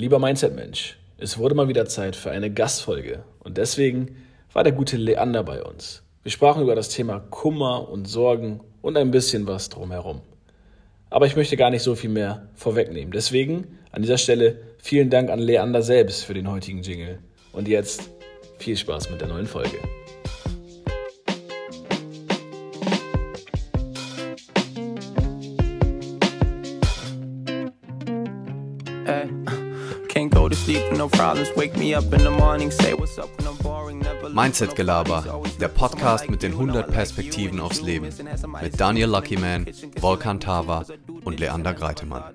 [0.00, 4.14] Lieber Mindset-Mensch, es wurde mal wieder Zeit für eine Gastfolge und deswegen
[4.52, 6.04] war der gute Leander bei uns.
[6.22, 10.20] Wir sprachen über das Thema Kummer und Sorgen und ein bisschen was drumherum.
[11.10, 13.10] Aber ich möchte gar nicht so viel mehr vorwegnehmen.
[13.10, 17.18] Deswegen an dieser Stelle vielen Dank an Leander selbst für den heutigen Jingle.
[17.50, 18.08] Und jetzt
[18.58, 19.78] viel Spaß mit der neuen Folge.
[34.32, 38.08] Mindset-Gelaber, der Podcast mit den 100 Perspektiven aufs Leben.
[38.60, 39.66] Mit Daniel Luckyman,
[40.00, 40.84] Volkan Tava
[41.24, 42.34] und Leander Greitemann.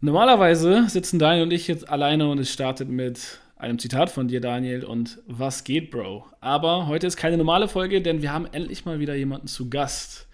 [0.00, 4.40] Normalerweise sitzen Daniel und ich jetzt alleine und es startet mit einem Zitat von dir,
[4.40, 6.26] Daniel, und was geht, Bro?
[6.40, 10.26] Aber heute ist keine normale Folge, denn wir haben endlich mal wieder jemanden zu Gast.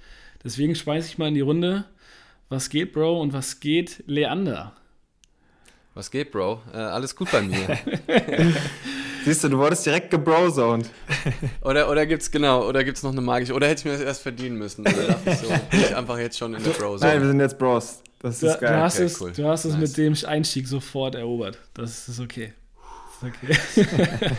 [0.42, 1.84] Deswegen speise ich mal in die Runde.
[2.50, 3.20] Was geht, Bro?
[3.20, 4.72] Und was geht, Leander?
[5.92, 6.62] Was geht, Bro?
[6.72, 7.78] Äh, alles gut bei mir.
[9.24, 10.88] Siehst du, du wurdest direkt gebrozoned.
[11.60, 14.22] oder oder gibt's genau, oder gibt's noch eine magische, oder hätte ich mir das erst
[14.22, 14.82] verdienen müssen?
[14.82, 17.12] Oder darf ich so ich einfach jetzt schon in der Brozone?
[17.12, 18.02] Nein, wir sind jetzt Bros.
[18.20, 18.72] Das ist du, geil.
[18.72, 19.32] Du hast, okay, es, cool.
[19.32, 19.74] du hast nice.
[19.74, 21.58] es mit dem Einstieg sofort erobert.
[21.74, 22.54] Das ist okay.
[23.20, 23.56] Okay.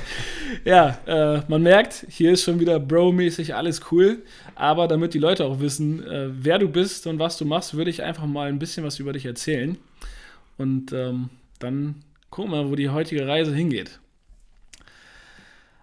[0.64, 4.24] ja, äh, man merkt, hier ist schon wieder Bro-mäßig alles cool.
[4.56, 7.90] Aber damit die Leute auch wissen, äh, wer du bist und was du machst, würde
[7.90, 9.78] ich einfach mal ein bisschen was über dich erzählen.
[10.58, 14.00] Und ähm, dann gucken wir, wo die heutige Reise hingeht.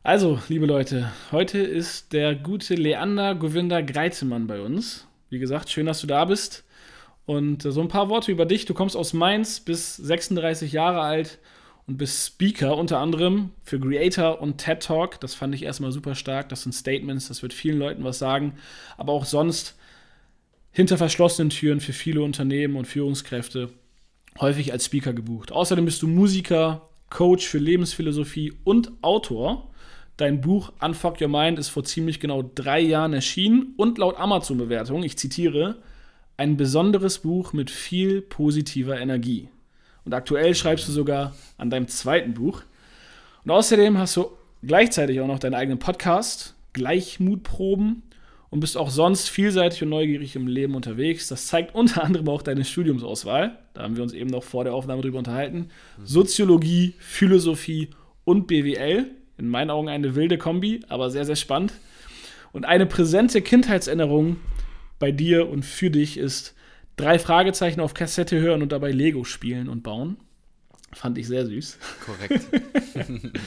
[0.03, 5.07] Also, liebe Leute, heute ist der gute Leander Govinda Greizemann bei uns.
[5.29, 6.65] Wie gesagt, schön, dass du da bist.
[7.27, 8.65] Und äh, so ein paar Worte über dich.
[8.65, 11.39] Du kommst aus Mainz, bist 36 Jahre alt
[11.87, 15.21] und bist Speaker unter anderem für Creator und TED Talk.
[15.21, 16.49] Das fand ich erstmal super stark.
[16.49, 18.55] Das sind Statements, das wird vielen Leuten was sagen.
[18.97, 19.77] Aber auch sonst
[20.73, 23.71] hinter verschlossenen Türen für viele Unternehmen und Führungskräfte
[24.41, 25.53] häufig als Speaker gebucht.
[25.53, 29.71] Außerdem bist du Musiker, Coach für Lebensphilosophie und Autor.
[30.17, 35.03] Dein Buch Unfuck Your Mind ist vor ziemlich genau drei Jahren erschienen und laut Amazon-Bewertung,
[35.03, 35.77] ich zitiere,
[36.37, 39.49] ein besonderes Buch mit viel positiver Energie.
[40.07, 42.63] Und aktuell schreibst du sogar an deinem zweiten Buch.
[43.45, 44.31] Und außerdem hast du
[44.63, 48.03] gleichzeitig auch noch deinen eigenen Podcast, Gleichmutproben,
[48.49, 51.27] und bist auch sonst vielseitig und neugierig im Leben unterwegs.
[51.27, 53.59] Das zeigt unter anderem auch deine Studiumsauswahl.
[53.75, 55.69] Da haben wir uns eben noch vor der Aufnahme drüber unterhalten.
[56.05, 57.91] Soziologie, Philosophie
[58.25, 59.11] und BWL.
[59.39, 61.75] In meinen Augen eine wilde Kombi, aber sehr, sehr spannend.
[62.53, 64.37] Und eine präsente Kindheitserinnerung
[64.99, 66.55] bei dir und für dich ist
[66.97, 70.17] drei Fragezeichen auf Kassette hören und dabei Lego spielen und bauen.
[70.93, 71.79] Fand ich sehr süß.
[72.05, 72.47] Korrekt.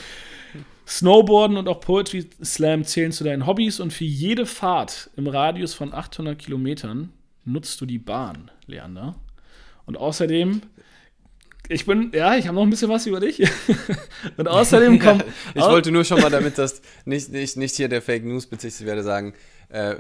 [0.88, 5.74] Snowboarden und auch Poetry Slam zählen zu deinen Hobbys und für jede Fahrt im Radius
[5.74, 7.14] von 800 Kilometern
[7.46, 9.16] nutzt du die Bahn, Leander.
[9.86, 10.62] Und außerdem,
[11.68, 13.42] ich bin, ja, ich habe noch ein bisschen was über dich.
[14.38, 15.26] und außerdem kommt.
[15.54, 18.84] ich wollte nur schon mal, damit das nicht, nicht, nicht hier der Fake News bezieht,
[18.86, 19.34] werde sagen,
[19.70, 19.96] äh,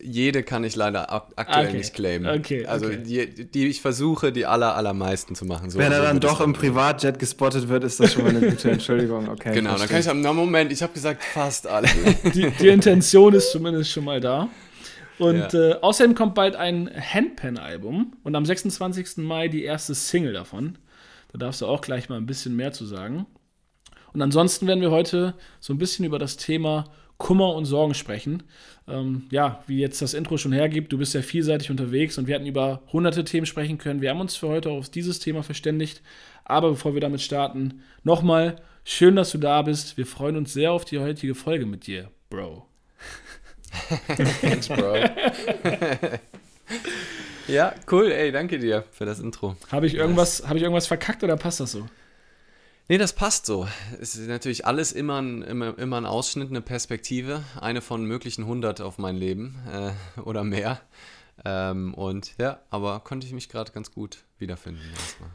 [0.00, 1.76] jede kann ich leider aktuell okay.
[1.76, 2.38] nicht claimen.
[2.38, 3.02] Okay, also okay.
[3.02, 5.70] Die, die ich versuche, die aller, allermeisten zu machen.
[5.70, 8.70] So Wenn er dann doch im Privatjet gespottet wird, ist das schon mal eine gute
[8.70, 9.28] Entschuldigung.
[9.28, 11.88] Okay, genau, dann kann ich sagen, na Moment, ich habe gesagt fast alle.
[12.34, 14.48] Die, die, Intention ist zumindest schon mal da.
[15.18, 15.70] Und ja.
[15.70, 19.18] äh, außerdem kommt bald ein Handpan-Album und am 26.
[19.18, 20.78] Mai die erste Single davon.
[21.30, 23.26] Da darfst du auch gleich mal ein bisschen mehr zu sagen.
[24.12, 26.86] Und ansonsten werden wir heute so ein bisschen über das Thema
[27.22, 28.42] Kummer und Sorgen sprechen.
[28.88, 32.34] Ähm, ja, wie jetzt das Intro schon hergibt, du bist ja vielseitig unterwegs und wir
[32.34, 34.00] hatten über hunderte Themen sprechen können.
[34.00, 36.02] Wir haben uns für heute auf dieses Thema verständigt.
[36.44, 39.96] Aber bevor wir damit starten, nochmal schön, dass du da bist.
[39.96, 42.66] Wir freuen uns sehr auf die heutige Folge mit dir, Bro.
[44.40, 44.96] Thanks, Bro.
[47.46, 49.54] ja, cool, ey, danke dir für das Intro.
[49.70, 51.86] Habe ich, irgendwas, hab ich irgendwas verkackt oder passt das so?
[52.88, 53.66] Nee, das passt so.
[54.00, 57.44] Es ist natürlich alles immer ein, immer, immer ein Ausschnitt, eine Perspektive.
[57.60, 60.80] Eine von möglichen 100 auf mein Leben äh, oder mehr.
[61.44, 65.30] Ähm, und ja, aber konnte ich mich gerade ganz gut wiederfinden erstmal.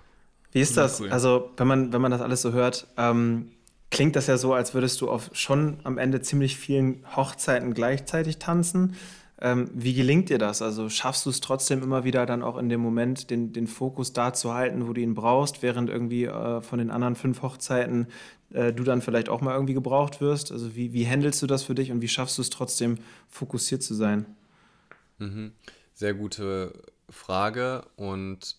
[0.51, 0.99] Wie ist das?
[0.99, 1.09] Cool.
[1.09, 3.51] Also, wenn man, wenn man das alles so hört, ähm,
[3.91, 8.37] klingt das ja so, als würdest du auf schon am Ende ziemlich vielen Hochzeiten gleichzeitig
[8.37, 8.95] tanzen.
[9.39, 10.61] Ähm, wie gelingt dir das?
[10.61, 14.11] Also schaffst du es trotzdem immer wieder dann auch in dem Moment, den, den Fokus
[14.11, 18.07] da zu halten, wo du ihn brauchst, während irgendwie äh, von den anderen fünf Hochzeiten
[18.51, 20.51] äh, du dann vielleicht auch mal irgendwie gebraucht wirst?
[20.51, 22.97] Also wie, wie handelst du das für dich und wie schaffst du es trotzdem
[23.29, 24.25] fokussiert zu sein?
[25.19, 25.51] Mhm.
[25.93, 26.73] Sehr gute
[27.09, 28.55] Frage und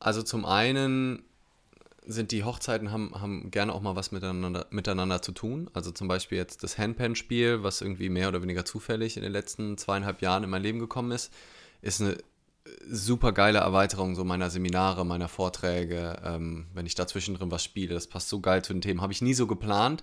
[0.00, 1.22] also zum einen
[2.10, 5.70] sind die Hochzeiten haben, haben gerne auch mal was miteinander, miteinander zu tun.
[5.74, 9.76] Also zum Beispiel jetzt das Handpan-Spiel, was irgendwie mehr oder weniger zufällig in den letzten
[9.76, 11.30] zweieinhalb Jahren in mein Leben gekommen ist,
[11.82, 12.16] ist eine
[12.88, 17.94] super geile Erweiterung so meiner Seminare, meiner Vorträge, ähm, wenn ich dazwischen drin was spiele.
[17.94, 19.02] Das passt so geil zu den Themen.
[19.02, 20.02] Habe ich nie so geplant,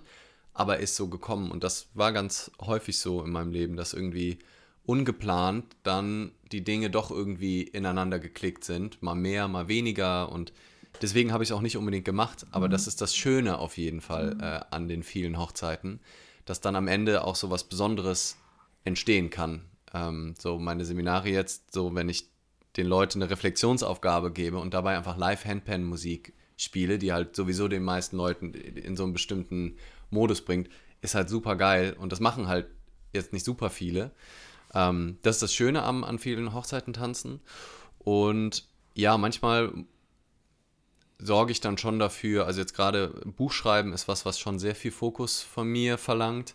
[0.54, 1.50] aber ist so gekommen.
[1.50, 4.38] Und das war ganz häufig so in meinem Leben, dass irgendwie
[4.84, 9.02] ungeplant dann die Dinge doch irgendwie ineinander geklickt sind.
[9.02, 10.30] Mal mehr, mal weniger.
[10.30, 10.52] Und
[11.02, 12.46] deswegen habe ich es auch nicht unbedingt gemacht.
[12.50, 12.72] Aber mhm.
[12.72, 14.40] das ist das Schöne auf jeden Fall mhm.
[14.40, 16.00] äh, an den vielen Hochzeiten,
[16.44, 18.36] dass dann am Ende auch so was Besonderes
[18.84, 19.62] entstehen kann.
[19.92, 22.28] Ähm, so meine Seminare jetzt, so wenn ich
[22.76, 28.16] den Leuten eine Reflexionsaufgabe gebe und dabei einfach Live-Handpan-Musik spiele, die halt sowieso den meisten
[28.16, 29.76] Leuten in so einen bestimmten
[30.10, 30.68] Modus bringt,
[31.00, 31.96] ist halt super geil.
[31.98, 32.66] Und das machen halt
[33.12, 34.10] jetzt nicht super viele.
[34.74, 37.40] Ähm, das ist das Schöne am, an vielen Hochzeiten tanzen.
[37.98, 39.72] Und ja, manchmal
[41.18, 44.92] sorge ich dann schon dafür, also jetzt gerade Buchschreiben ist was, was schon sehr viel
[44.92, 46.54] Fokus von mir verlangt.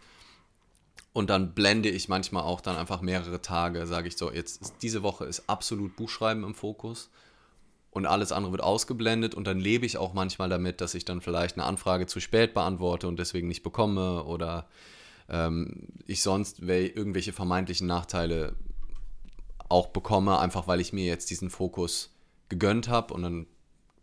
[1.14, 4.76] Und dann blende ich manchmal auch dann einfach mehrere Tage, sage ich so, jetzt ist,
[4.82, 7.10] diese Woche ist absolut Buchschreiben im Fokus
[7.90, 11.20] und alles andere wird ausgeblendet und dann lebe ich auch manchmal damit, dass ich dann
[11.20, 14.70] vielleicht eine Anfrage zu spät beantworte und deswegen nicht bekomme oder
[15.28, 18.56] ähm, ich sonst irgendwelche vermeintlichen Nachteile
[19.68, 22.14] auch bekomme, einfach weil ich mir jetzt diesen Fokus
[22.48, 23.48] gegönnt habe und dann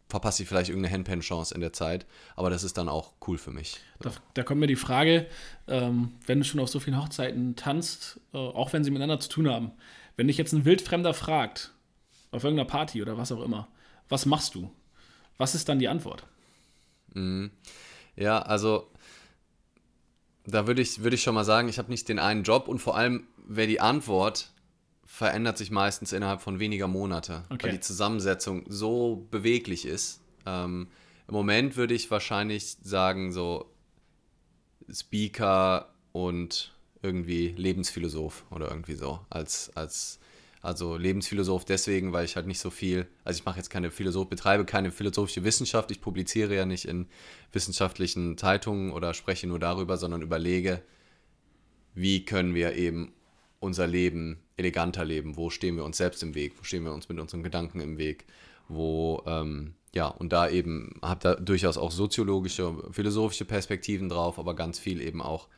[0.09, 2.07] verpasse ich vielleicht irgendeine Handpan-Chance in der Zeit.
[2.35, 3.79] Aber das ist dann auch cool für mich.
[4.01, 5.27] Da, da kommt mir die Frage,
[5.67, 9.29] ähm, wenn du schon auf so vielen Hochzeiten tanzt, äh, auch wenn sie miteinander zu
[9.29, 9.73] tun haben,
[10.17, 11.73] wenn dich jetzt ein Wildfremder fragt,
[12.31, 13.69] auf irgendeiner Party oder was auch immer,
[14.09, 14.71] was machst du?
[15.37, 16.25] Was ist dann die Antwort?
[17.15, 17.51] Mhm.
[18.17, 18.91] Ja, also
[20.47, 22.79] da würde ich, würd ich schon mal sagen, ich habe nicht den einen Job und
[22.79, 24.51] vor allem wäre die Antwort
[25.11, 27.65] verändert sich meistens innerhalb von weniger Monate, okay.
[27.65, 30.21] weil die Zusammensetzung so beweglich ist.
[30.45, 30.89] Ähm,
[31.27, 33.73] Im Moment würde ich wahrscheinlich sagen, so
[34.93, 40.21] Speaker und irgendwie Lebensphilosoph oder irgendwie so als, als
[40.61, 44.29] also Lebensphilosoph deswegen, weil ich halt nicht so viel, also ich mache jetzt keine Philosoph,
[44.29, 47.07] betreibe keine philosophische Wissenschaft, ich publiziere ja nicht in
[47.53, 50.83] wissenschaftlichen Zeitungen oder spreche nur darüber, sondern überlege,
[51.95, 53.15] wie können wir eben
[53.59, 57.09] unser Leben eleganter leben, wo stehen wir uns selbst im Weg, wo stehen wir uns
[57.09, 58.27] mit unseren Gedanken im Weg,
[58.69, 64.55] wo, ähm, ja, und da eben, habe da durchaus auch soziologische, philosophische Perspektiven drauf, aber
[64.55, 65.49] ganz viel eben auch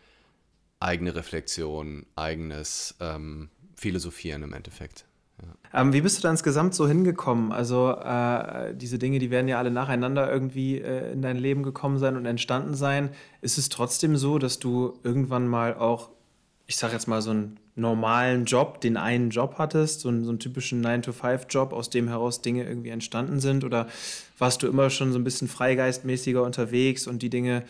[0.79, 5.07] eigene Reflexion, eigenes ähm, Philosophieren im Endeffekt.
[5.43, 5.81] Ja.
[5.81, 7.53] Ähm, wie bist du da insgesamt so hingekommen?
[7.53, 11.99] Also äh, diese Dinge, die werden ja alle nacheinander irgendwie äh, in dein Leben gekommen
[11.99, 13.11] sein und entstanden sein.
[13.41, 16.11] Ist es trotzdem so, dass du irgendwann mal auch,
[16.67, 20.31] ich sage jetzt mal so einen normalen Job, den einen Job hattest, so einen, so
[20.31, 23.65] einen typischen 9-to-5-Job, aus dem heraus Dinge irgendwie entstanden sind?
[23.65, 23.89] Oder
[24.39, 27.65] warst du immer schon so ein bisschen freigeistmäßiger unterwegs und die Dinge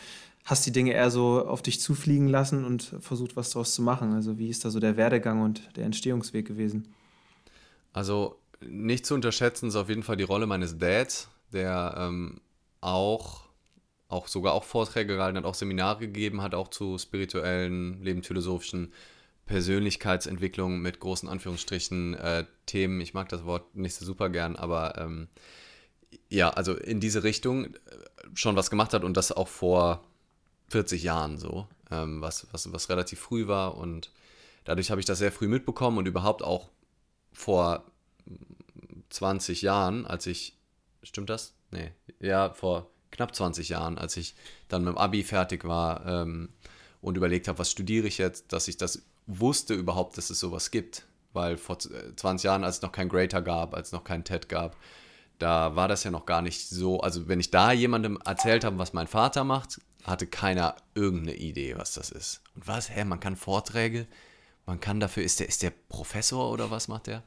[0.44, 4.12] hast die Dinge eher so auf dich zufliegen lassen und versucht, was daraus zu machen?
[4.12, 6.92] Also wie ist da so der Werdegang und der Entstehungsweg gewesen?
[7.92, 12.40] Also nicht zu unterschätzen ist auf jeden Fall die Rolle meines Dads, der ähm,
[12.80, 13.42] auch,
[14.08, 18.92] auch sogar auch Vorträge gehalten hat, auch Seminare gegeben hat, auch zu spirituellen, lebensphilosophischen
[19.50, 23.00] Persönlichkeitsentwicklung mit großen Anführungsstrichen äh, Themen.
[23.00, 25.26] Ich mag das Wort nicht so super gern, aber ähm,
[26.28, 27.78] ja, also in diese Richtung äh,
[28.32, 30.04] schon was gemacht hat und das auch vor
[30.68, 34.12] 40 Jahren so, ähm, was, was, was relativ früh war und
[34.62, 36.68] dadurch habe ich das sehr früh mitbekommen und überhaupt auch
[37.32, 37.84] vor
[39.08, 40.56] 20 Jahren, als ich,
[41.02, 41.54] stimmt das?
[41.72, 41.90] Nee,
[42.20, 44.36] ja, vor knapp 20 Jahren, als ich
[44.68, 46.50] dann mit dem Abi fertig war ähm,
[47.00, 49.02] und überlegt habe, was studiere ich jetzt, dass ich das
[49.38, 51.06] wusste überhaupt, dass es sowas gibt.
[51.32, 54.48] Weil vor 20 Jahren, als es noch kein Greater gab, als es noch kein TED
[54.48, 54.76] gab,
[55.38, 57.00] da war das ja noch gar nicht so.
[57.00, 61.76] Also, wenn ich da jemandem erzählt habe, was mein Vater macht, hatte keiner irgendeine Idee,
[61.76, 62.42] was das ist.
[62.56, 62.90] Und was?
[62.90, 64.06] Hä, man kann Vorträge,
[64.66, 67.22] man kann dafür, ist der, ist der Professor oder was macht der?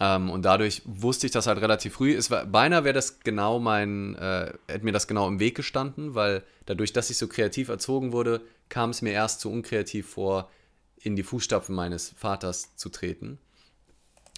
[0.00, 2.14] Ähm, und dadurch wusste ich das halt relativ früh.
[2.14, 6.14] Es war, beinahe wäre das genau mein, äh, hätte mir das genau im Weg gestanden,
[6.14, 10.50] weil dadurch, dass ich so kreativ erzogen wurde, kam es mir erst zu unkreativ vor,
[11.02, 13.38] in die Fußstapfen meines Vaters zu treten.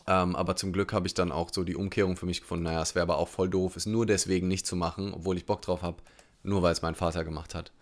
[0.06, 2.64] Ähm, aber zum Glück habe ich dann auch so die Umkehrung für mich gefunden.
[2.64, 5.46] Naja, es wäre aber auch voll doof, es nur deswegen nicht zu machen, obwohl ich
[5.46, 6.02] Bock drauf habe,
[6.42, 7.72] nur weil es mein Vater gemacht hat.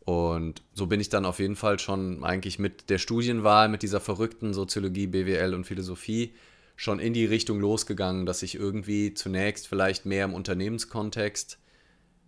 [0.00, 4.00] Und so bin ich dann auf jeden Fall schon eigentlich mit der Studienwahl, mit dieser
[4.00, 6.32] verrückten Soziologie, BWL und Philosophie
[6.76, 11.58] schon in die Richtung losgegangen, dass ich irgendwie zunächst vielleicht mehr im Unternehmenskontext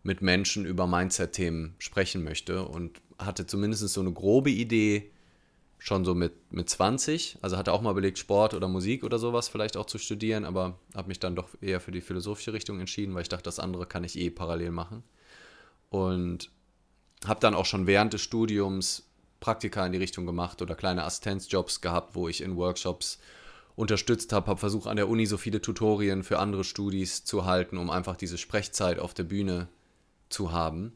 [0.02, 5.10] mit Menschen über Mindset-Themen sprechen möchte und hatte zumindest so eine grobe Idee
[5.80, 7.38] schon so mit, mit 20.
[7.40, 10.78] Also hatte auch mal überlegt, Sport oder Musik oder sowas vielleicht auch zu studieren, aber
[10.94, 13.86] habe mich dann doch eher für die philosophische Richtung entschieden, weil ich dachte, das andere
[13.86, 15.02] kann ich eh parallel machen.
[15.88, 16.50] Und
[17.26, 19.08] habe dann auch schon während des Studiums
[19.40, 23.18] Praktika in die Richtung gemacht oder kleine Assistenzjobs gehabt, wo ich in Workshops
[23.74, 27.78] unterstützt habe, habe versucht an der Uni so viele Tutorien für andere Studis zu halten,
[27.78, 29.68] um einfach diese Sprechzeit auf der Bühne
[30.28, 30.92] zu haben.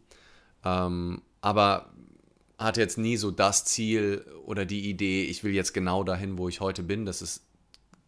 [0.62, 1.94] Ähm, aber
[2.59, 6.49] hatte jetzt nie so das Ziel oder die Idee, ich will jetzt genau dahin, wo
[6.49, 7.05] ich heute bin.
[7.05, 7.45] Das ist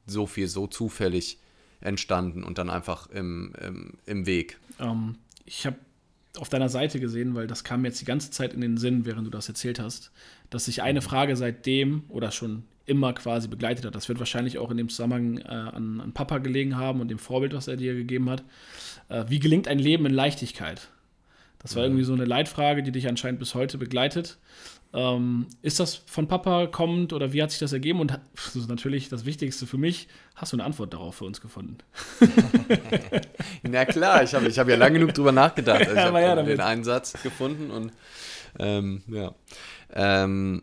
[0.07, 1.39] so viel, so zufällig
[1.81, 4.59] entstanden und dann einfach im, im, im Weg.
[4.79, 5.77] Ähm, ich habe
[6.39, 9.27] auf deiner Seite gesehen, weil das kam jetzt die ganze Zeit in den Sinn, während
[9.27, 10.11] du das erzählt hast,
[10.51, 13.95] dass sich eine Frage seitdem oder schon immer quasi begleitet hat.
[13.95, 17.19] Das wird wahrscheinlich auch in dem Zusammenhang äh, an, an, Papa gelegen haben und dem
[17.19, 18.45] Vorbild, was er dir gegeben hat.
[19.09, 20.89] Äh, wie gelingt ein Leben in Leichtigkeit?
[21.67, 24.39] Das war irgendwie so eine Leitfrage, die dich anscheinend bis heute begleitet.
[24.95, 27.99] Ähm, ist das von Papa kommend oder wie hat sich das ergeben?
[27.99, 30.07] Und das ist natürlich das Wichtigste für mich,
[30.37, 31.79] hast du eine Antwort darauf für uns gefunden?
[33.65, 35.89] Na klar, ich habe ich hab ja lange genug drüber nachgedacht.
[35.89, 37.91] Also ich habe ja den einen Satz gefunden und
[38.61, 39.35] ähm, ja.
[39.93, 40.63] Ähm,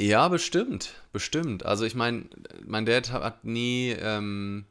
[0.00, 1.64] ja, bestimmt, bestimmt.
[1.64, 2.24] Also ich meine,
[2.66, 4.64] mein Dad hat nie ähm,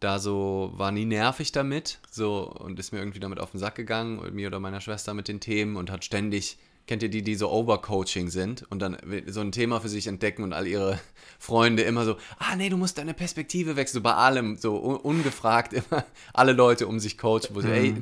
[0.00, 3.74] da so, war nie nervig damit, so und ist mir irgendwie damit auf den Sack
[3.74, 7.34] gegangen, mir oder meiner Schwester mit den Themen und hat ständig, kennt ihr die, die
[7.34, 11.00] so Overcoaching sind und dann so ein Thema für sich entdecken und all ihre
[11.38, 14.96] Freunde immer so, ah nee, du musst deine Perspektive wechseln, so bei allem, so un
[14.96, 17.74] ungefragt immer alle Leute um sich coachen, wo sie, mhm.
[17.74, 17.94] ey,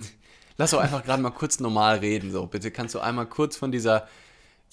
[0.56, 3.70] lass doch einfach gerade mal kurz normal reden, so bitte kannst du einmal kurz von
[3.70, 4.08] dieser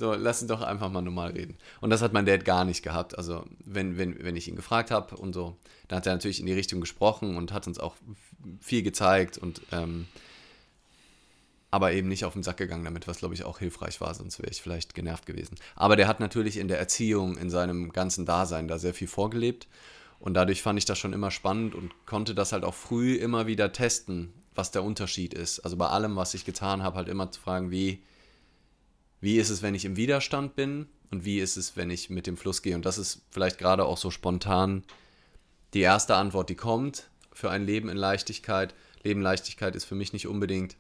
[0.02, 1.58] so, lass uns doch einfach mal normal reden.
[1.80, 3.18] Und das hat mein Dad gar nicht gehabt.
[3.18, 5.56] Also, wenn, wenn, wenn ich ihn gefragt habe und so,
[5.88, 7.96] dann hat er natürlich in die Richtung gesprochen und hat uns auch
[8.60, 10.08] viel gezeigt und ähm,
[11.70, 14.40] aber eben nicht auf den Sack gegangen damit, was glaube ich auch hilfreich war, sonst
[14.40, 15.56] wäre ich vielleicht genervt gewesen.
[15.76, 19.68] Aber der hat natürlich in der Erziehung, in seinem ganzen Dasein da sehr viel vorgelebt
[20.20, 23.48] und dadurch fand ich das schon immer spannend und konnte das halt auch früh immer
[23.48, 25.60] wieder testen, was der Unterschied ist.
[25.62, 28.04] Also bei allem, was ich getan habe, halt immer zu fragen, wie,
[29.22, 32.28] wie ist es, wenn ich im Widerstand bin und wie ist es, wenn ich mit
[32.28, 32.76] dem Fluss gehe.
[32.76, 34.84] Und das ist vielleicht gerade auch so spontan
[35.74, 38.74] die erste Antwort, die kommt für ein Leben in Leichtigkeit.
[39.04, 40.76] Leben Leichtigkeit ist für mich nicht unbedingt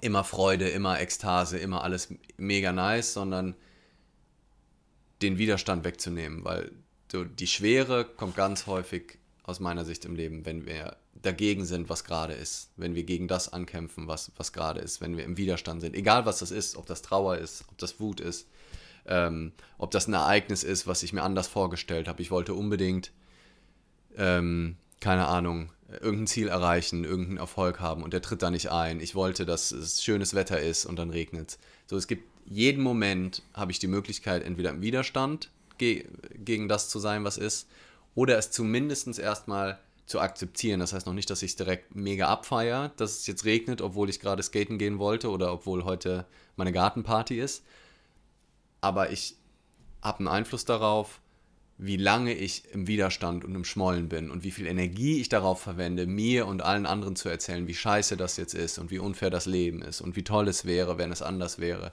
[0.00, 3.56] immer Freude, immer Ekstase, immer alles mega nice, sondern
[5.22, 6.72] den Widerstand wegzunehmen, weil
[7.12, 12.04] die Schwere kommt ganz häufig aus meiner Sicht im Leben, wenn wir dagegen sind, was
[12.04, 15.80] gerade ist, wenn wir gegen das ankämpfen, was, was gerade ist, wenn wir im Widerstand
[15.80, 18.48] sind, egal was das ist, ob das Trauer ist, ob das Wut ist,
[19.06, 22.22] ähm, ob das ein Ereignis ist, was ich mir anders vorgestellt habe.
[22.22, 23.12] Ich wollte unbedingt,
[24.16, 25.70] ähm, keine Ahnung,
[26.00, 29.00] irgendein Ziel erreichen, irgendeinen Erfolg haben und der tritt da nicht ein.
[29.00, 33.42] Ich wollte, dass es schönes Wetter ist und dann regnet So, es gibt jeden Moment,
[33.54, 37.68] habe ich die Möglichkeit, entweder im Widerstand ge gegen das zu sein, was ist,
[38.14, 40.80] oder es zumindest erstmal zu akzeptieren.
[40.80, 44.08] Das heißt noch nicht, dass ich es direkt mega abfeiere, dass es jetzt regnet, obwohl
[44.08, 47.64] ich gerade skaten gehen wollte oder obwohl heute meine Gartenparty ist.
[48.80, 49.36] Aber ich
[50.02, 51.20] habe einen Einfluss darauf,
[51.78, 55.60] wie lange ich im Widerstand und im Schmollen bin und wie viel Energie ich darauf
[55.60, 59.28] verwende, mir und allen anderen zu erzählen, wie scheiße das jetzt ist und wie unfair
[59.28, 61.92] das Leben ist und wie toll es wäre, wenn es anders wäre.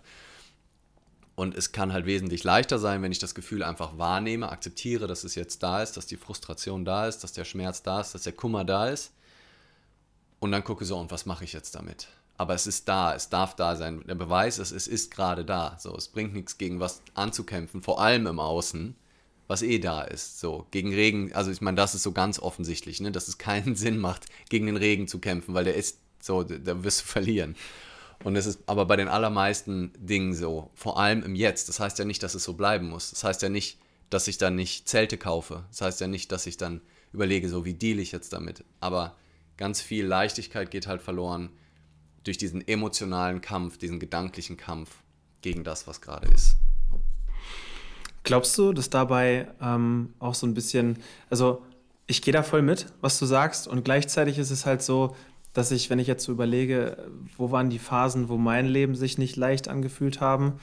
[1.36, 5.24] Und es kann halt wesentlich leichter sein, wenn ich das Gefühl einfach wahrnehme, akzeptiere, dass
[5.24, 8.24] es jetzt da ist, dass die Frustration da ist, dass der Schmerz da ist, dass
[8.24, 9.12] der Kummer da ist.
[10.40, 12.08] Und dann gucke so, und was mache ich jetzt damit?
[12.38, 14.04] Aber es ist da, es darf da sein.
[14.08, 15.78] Der Beweis ist, es ist gerade da.
[15.80, 18.96] So, es bringt nichts gegen was anzukämpfen, vor allem im Außen,
[19.48, 20.40] was eh da ist.
[20.40, 23.76] So, gegen Regen, also ich meine, das ist so ganz offensichtlich, ne, dass es keinen
[23.78, 27.56] Sinn macht, gegen den Regen zu kämpfen, weil der ist so, da wirst du verlieren.
[28.24, 31.68] Und es ist aber bei den allermeisten Dingen so, vor allem im Jetzt.
[31.70, 33.10] Das heißt ja nicht, dass es so bleiben muss.
[33.10, 35.66] Das heißt ja nicht, dass ich dann nicht Zelte kaufe.
[35.70, 38.64] Das heißt ja nicht, dass ich dann überlege, so wie deal ich jetzt damit.
[38.80, 39.16] Aber
[39.58, 41.50] ganz viel Leichtigkeit geht halt verloren
[42.24, 44.90] durch diesen emotionalen Kampf, diesen gedanklichen Kampf
[45.42, 46.56] gegen das, was gerade ist.
[48.24, 50.98] Glaubst du, dass dabei ähm, auch so ein bisschen,
[51.30, 51.62] also
[52.08, 55.16] ich gehe da voll mit, was du sagst, und gleichzeitig ist es halt so,
[55.54, 56.98] dass ich, wenn ich jetzt so überlege,
[57.38, 60.54] wo waren die Phasen, wo mein Leben sich nicht leicht angefühlt haben,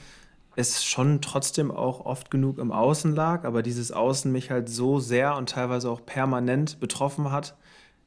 [0.55, 4.99] es schon trotzdem auch oft genug im Außen lag, aber dieses Außen mich halt so
[4.99, 7.55] sehr und teilweise auch permanent betroffen hat,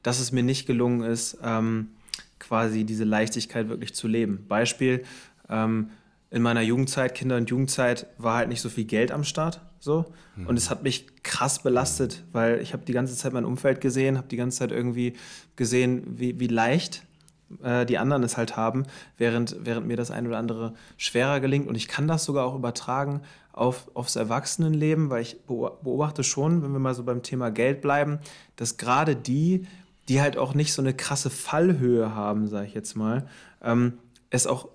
[0.02, 1.88] dass es mir nicht gelungen ist, ähm,
[2.38, 4.44] quasi diese Leichtigkeit wirklich zu leben.
[4.46, 5.04] Beispiel,
[5.48, 5.90] ähm,
[6.30, 9.62] in meiner Jugendzeit, Kinder- und Jugendzeit, war halt nicht so viel Geld am Start.
[9.84, 10.06] So.
[10.34, 10.46] Mhm.
[10.46, 14.16] Und es hat mich krass belastet, weil ich habe die ganze Zeit mein Umfeld gesehen,
[14.16, 15.12] habe die ganze Zeit irgendwie
[15.56, 17.02] gesehen, wie, wie leicht
[17.62, 18.84] äh, die anderen es halt haben,
[19.18, 21.68] während, während mir das ein oder andere schwerer gelingt.
[21.68, 23.20] Und ich kann das sogar auch übertragen
[23.52, 28.20] auf, aufs Erwachsenenleben, weil ich beobachte schon, wenn wir mal so beim Thema Geld bleiben,
[28.56, 29.66] dass gerade die,
[30.08, 33.26] die halt auch nicht so eine krasse Fallhöhe haben, sage ich jetzt mal,
[33.62, 33.98] ähm,
[34.30, 34.68] es auch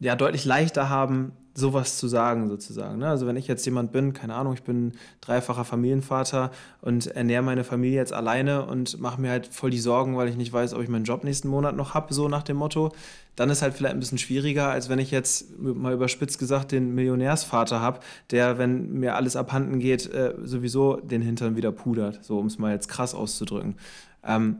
[0.00, 2.98] ja, deutlich leichter haben, sowas zu sagen, sozusagen.
[2.98, 3.08] Ne?
[3.08, 6.50] Also wenn ich jetzt jemand bin, keine Ahnung, ich bin dreifacher Familienvater
[6.80, 10.36] und ernähre meine Familie jetzt alleine und mache mir halt voll die Sorgen, weil ich
[10.36, 12.92] nicht weiß, ob ich meinen Job nächsten Monat noch habe, so nach dem Motto,
[13.34, 16.94] dann ist halt vielleicht ein bisschen schwieriger, als wenn ich jetzt mal überspitzt gesagt den
[16.94, 18.00] Millionärsvater habe,
[18.30, 22.58] der, wenn mir alles abhanden geht, äh, sowieso den Hintern wieder pudert, so um es
[22.58, 23.76] mal jetzt krass auszudrücken.
[24.24, 24.58] Ähm,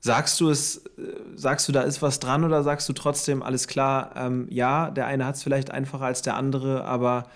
[0.00, 3.66] Sagst du es, äh, sagst du, da ist was dran oder sagst du trotzdem, alles
[3.66, 7.28] klar, ähm, ja, der eine hat es vielleicht einfacher als der andere, aber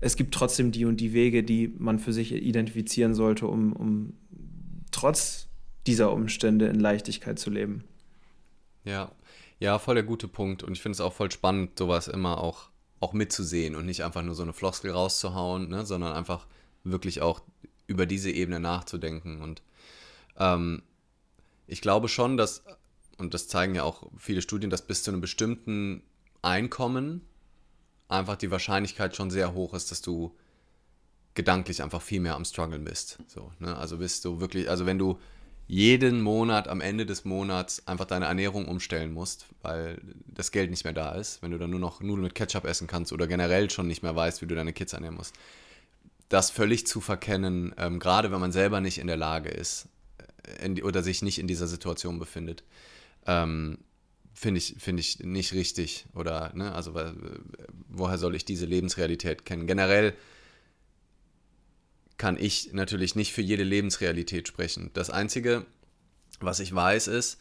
[0.00, 4.14] es gibt trotzdem die und die Wege, die man für sich identifizieren sollte, um, um
[4.90, 5.48] trotz
[5.86, 7.84] dieser Umstände in Leichtigkeit zu leben.
[8.84, 9.12] Ja,
[9.58, 10.62] ja, voll der gute Punkt.
[10.62, 12.70] Und ich finde es auch voll spannend, sowas immer auch,
[13.00, 16.46] auch mitzusehen und nicht einfach nur so eine Floskel rauszuhauen, ne, sondern einfach
[16.84, 17.40] wirklich auch
[17.86, 19.40] über diese Ebene nachzudenken.
[19.40, 19.62] Und
[20.38, 20.82] ähm,
[21.68, 22.64] ich glaube schon, dass,
[23.18, 26.02] und das zeigen ja auch viele Studien, dass bis zu einem bestimmten
[26.42, 27.20] Einkommen
[28.08, 30.34] einfach die Wahrscheinlichkeit schon sehr hoch ist, dass du
[31.34, 33.18] gedanklich einfach viel mehr am Struggeln bist.
[33.28, 33.76] So, ne?
[33.76, 35.18] Also bist du wirklich, also wenn du
[35.68, 40.84] jeden Monat am Ende des Monats einfach deine Ernährung umstellen musst, weil das Geld nicht
[40.84, 43.68] mehr da ist, wenn du dann nur noch Nudeln mit Ketchup essen kannst oder generell
[43.68, 45.34] schon nicht mehr weißt, wie du deine Kids ernähren musst.
[46.30, 49.88] Das völlig zu verkennen, ähm, gerade wenn man selber nicht in der Lage ist,
[50.62, 52.64] in, oder sich nicht in dieser Situation befindet.
[53.26, 53.78] Ähm,
[54.34, 56.06] finde ich, find ich nicht richtig.
[56.14, 56.94] Oder, ne, also
[57.88, 59.66] woher soll ich diese Lebensrealität kennen?
[59.66, 60.14] Generell
[62.16, 64.90] kann ich natürlich nicht für jede Lebensrealität sprechen.
[64.94, 65.66] Das Einzige,
[66.40, 67.38] was ich weiß, ist,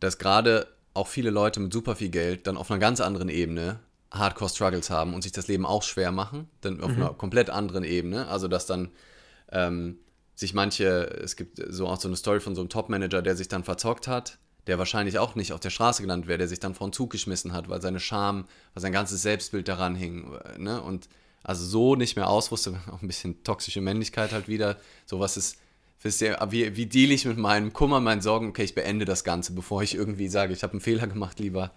[0.00, 3.80] dass gerade auch viele Leute mit super viel Geld dann auf einer ganz anderen Ebene
[4.12, 7.02] Hardcore-Struggles haben und sich das Leben auch schwer machen, dann auf mhm.
[7.02, 8.28] einer komplett anderen Ebene.
[8.28, 8.90] Also dass dann
[9.52, 9.98] ähm,
[10.36, 13.48] sich manche, es gibt so auch so eine Story von so einem Top-Manager, der sich
[13.48, 16.74] dann verzockt hat, der wahrscheinlich auch nicht auf der Straße gelandet wäre, der sich dann
[16.74, 20.30] vor den Zug geschmissen hat, weil seine Scham, weil sein ganzes Selbstbild daran hing.
[20.58, 20.80] Ne?
[20.80, 21.08] Und
[21.42, 24.76] also so nicht mehr aus wusste, auch ein bisschen toxische Männlichkeit halt wieder.
[25.06, 25.56] Sowas ist,
[26.02, 29.24] wisst ihr, wie, wie deal ich mit meinem Kummer, meinen Sorgen, okay, ich beende das
[29.24, 31.72] Ganze, bevor ich irgendwie sage, ich habe einen Fehler gemacht, lieber,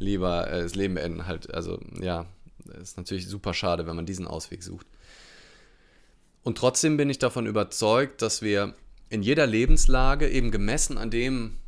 [0.00, 1.54] lieber äh, das Leben beenden halt.
[1.54, 2.26] Also ja,
[2.80, 4.86] ist natürlich super schade, wenn man diesen Ausweg sucht.
[6.42, 8.74] Und trotzdem bin ich davon überzeugt, dass wir
[9.08, 11.58] in jeder Lebenslage eben gemessen an dem,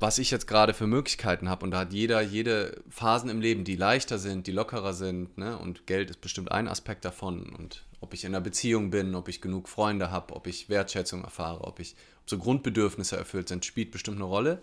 [0.00, 3.64] was ich jetzt gerade für Möglichkeiten habe, und da hat jeder, jede Phasen im Leben,
[3.64, 5.58] die leichter sind, die lockerer sind, ne?
[5.58, 9.28] und Geld ist bestimmt ein Aspekt davon, und ob ich in einer Beziehung bin, ob
[9.28, 13.64] ich genug Freunde habe, ob ich Wertschätzung erfahre, ob ich ob so Grundbedürfnisse erfüllt sind,
[13.64, 14.62] spielt bestimmt eine Rolle.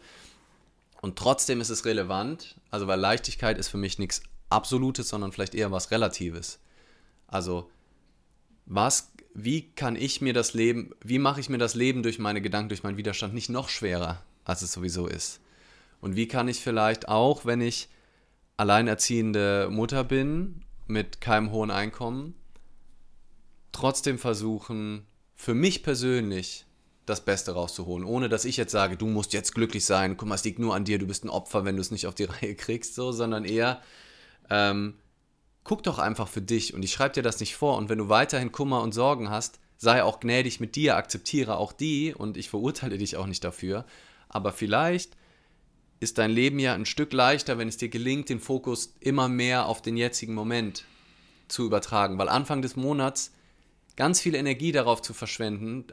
[1.02, 5.56] Und trotzdem ist es relevant, also weil Leichtigkeit ist für mich nichts Absolutes, sondern vielleicht
[5.56, 6.60] eher was Relatives.
[7.28, 7.70] Also
[8.68, 12.41] was wie kann ich mir das Leben, wie mache ich mir das Leben durch meine
[12.41, 15.41] Gedanken, durch meinen Widerstand nicht noch schwerer, als es sowieso ist?
[16.00, 17.89] Und wie kann ich vielleicht auch, wenn ich
[18.56, 22.34] alleinerziehende Mutter bin, mit keinem hohen Einkommen,
[23.74, 26.65] trotzdem versuchen, für mich persönlich
[27.06, 30.36] das Beste rauszuholen, ohne dass ich jetzt sage, du musst jetzt glücklich sein, guck mal,
[30.36, 32.24] es liegt nur an dir, du bist ein Opfer, wenn du es nicht auf die
[32.26, 33.82] Reihe kriegst, so, sondern eher,
[34.50, 34.95] ähm,
[35.65, 37.75] guck doch einfach für dich und ich schreibe dir das nicht vor.
[37.75, 41.73] Und wenn du weiterhin Kummer und Sorgen hast, sei auch gnädig mit dir, akzeptiere auch
[41.73, 43.86] die und ich verurteile dich auch nicht dafür.
[44.30, 45.17] Aber vielleicht
[45.99, 49.65] ist dein Leben ja ein Stück leichter, wenn es dir gelingt, den Fokus immer mehr
[49.65, 50.86] auf den jetzigen Moment
[51.47, 52.17] zu übertragen.
[52.19, 53.32] Weil Anfang des Monats
[53.95, 55.86] ganz viel Energie darauf zu verschwenden,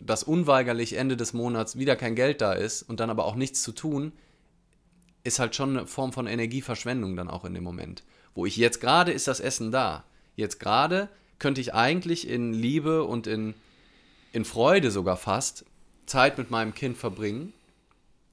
[0.00, 3.62] dass unweigerlich Ende des Monats wieder kein Geld da ist und dann aber auch nichts
[3.62, 4.12] zu tun,
[5.24, 8.02] ist halt schon eine Form von Energieverschwendung dann auch in dem Moment.
[8.34, 10.04] Wo ich jetzt gerade ist das Essen da.
[10.36, 13.54] Jetzt gerade könnte ich eigentlich in Liebe und in,
[14.32, 15.64] in Freude sogar fast
[16.06, 17.52] Zeit mit meinem Kind verbringen,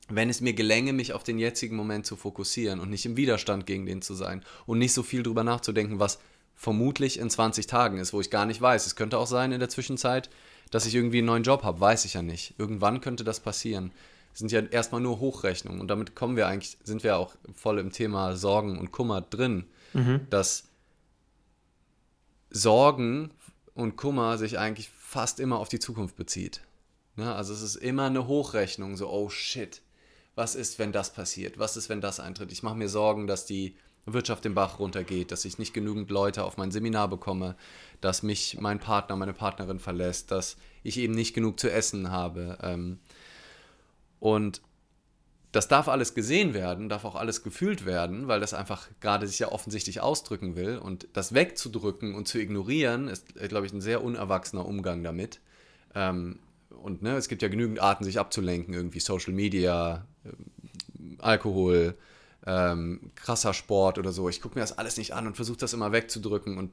[0.10, 3.66] wenn es mir gelänge, mich auf den jetzigen Moment zu fokussieren und nicht im Widerstand
[3.66, 6.20] gegen den zu sein und nicht so viel drüber nachzudenken, was
[6.56, 8.86] vermutlich in 20 Tagen ist, wo ich gar nicht weiß.
[8.86, 10.30] Es könnte auch sein in der Zwischenzeit,
[10.72, 12.56] dass ich irgendwie einen neuen Job habe, weiß ich ja nicht.
[12.58, 13.92] Irgendwann könnte das passieren
[14.38, 15.82] sind ja erstmal nur Hochrechnungen.
[15.82, 19.66] Und damit kommen wir eigentlich, sind wir auch voll im Thema Sorgen und Kummer drin,
[19.94, 20.28] mhm.
[20.30, 20.66] dass
[22.50, 23.32] Sorgen
[23.74, 26.62] und Kummer sich eigentlich fast immer auf die Zukunft bezieht.
[27.18, 29.82] Ja, also es ist immer eine Hochrechnung, so, oh shit,
[30.36, 31.58] was ist, wenn das passiert?
[31.58, 32.52] Was ist, wenn das eintritt?
[32.52, 36.44] Ich mache mir Sorgen, dass die Wirtschaft den Bach runtergeht, dass ich nicht genügend Leute
[36.44, 37.56] auf mein Seminar bekomme,
[38.02, 42.58] dass mich mein Partner, meine Partnerin verlässt, dass ich eben nicht genug zu essen habe.
[42.62, 43.00] Ähm,
[44.20, 44.62] und
[45.52, 49.40] das darf alles gesehen werden, darf auch alles gefühlt werden, weil das einfach gerade sich
[49.40, 50.78] ja offensichtlich ausdrücken will.
[50.78, 55.40] Und das wegzudrücken und zu ignorieren, ist, äh, glaube ich, ein sehr unerwachsener Umgang damit.
[55.96, 60.30] Ähm, und ne, es gibt ja genügend Arten, sich abzulenken, irgendwie Social Media, äh,
[61.20, 61.98] Alkohol,
[62.46, 64.30] ähm, krasser Sport oder so.
[64.30, 66.72] Ich gucke mir das alles nicht an und versuche das immer wegzudrücken und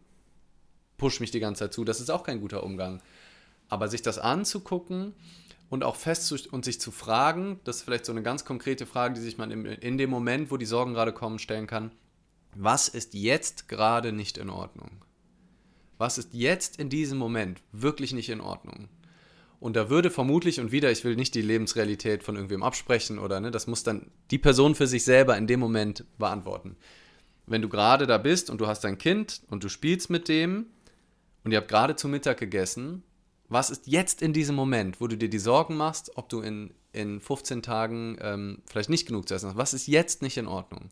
[0.98, 1.84] push mich die ganze Zeit zu.
[1.84, 3.00] Das ist auch kein guter Umgang.
[3.68, 5.14] Aber sich das anzugucken
[5.70, 8.86] und auch fest zu, und sich zu fragen, das ist vielleicht so eine ganz konkrete
[8.86, 11.90] Frage, die sich man in, in dem Moment, wo die Sorgen gerade kommen, stellen kann.
[12.54, 15.04] Was ist jetzt gerade nicht in Ordnung?
[15.98, 18.88] Was ist jetzt in diesem Moment wirklich nicht in Ordnung?
[19.60, 23.40] Und da würde vermutlich, und wieder, ich will nicht die Lebensrealität von irgendwem absprechen oder
[23.40, 26.76] ne, das muss dann die Person für sich selber in dem Moment beantworten.
[27.46, 30.66] Wenn du gerade da bist und du hast dein Kind und du spielst mit dem
[31.44, 33.02] und ihr habt gerade zu Mittag gegessen,
[33.54, 36.74] was ist jetzt in diesem Moment, wo du dir die Sorgen machst, ob du in,
[36.92, 39.56] in 15 Tagen ähm, vielleicht nicht genug zu essen hast?
[39.56, 40.90] Was ist jetzt nicht in Ordnung?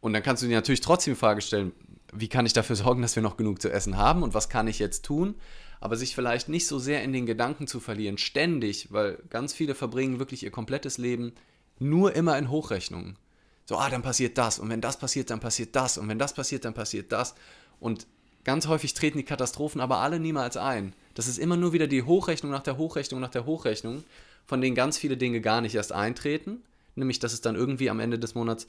[0.00, 1.72] Und dann kannst du dir natürlich trotzdem die Frage stellen,
[2.12, 4.68] wie kann ich dafür sorgen, dass wir noch genug zu essen haben und was kann
[4.68, 5.34] ich jetzt tun?
[5.80, 9.74] Aber sich vielleicht nicht so sehr in den Gedanken zu verlieren, ständig, weil ganz viele
[9.74, 11.32] verbringen wirklich ihr komplettes Leben
[11.78, 13.16] nur immer in Hochrechnungen.
[13.64, 16.34] So, ah, dann passiert das und wenn das passiert, dann passiert das und wenn das
[16.34, 17.34] passiert, dann passiert das.
[17.80, 18.06] Und
[18.44, 20.92] ganz häufig treten die Katastrophen aber alle niemals ein.
[21.14, 24.04] Das ist immer nur wieder die Hochrechnung nach der Hochrechnung nach der Hochrechnung,
[24.46, 26.62] von denen ganz viele Dinge gar nicht erst eintreten.
[26.96, 28.68] Nämlich, dass es dann irgendwie am Ende des Monats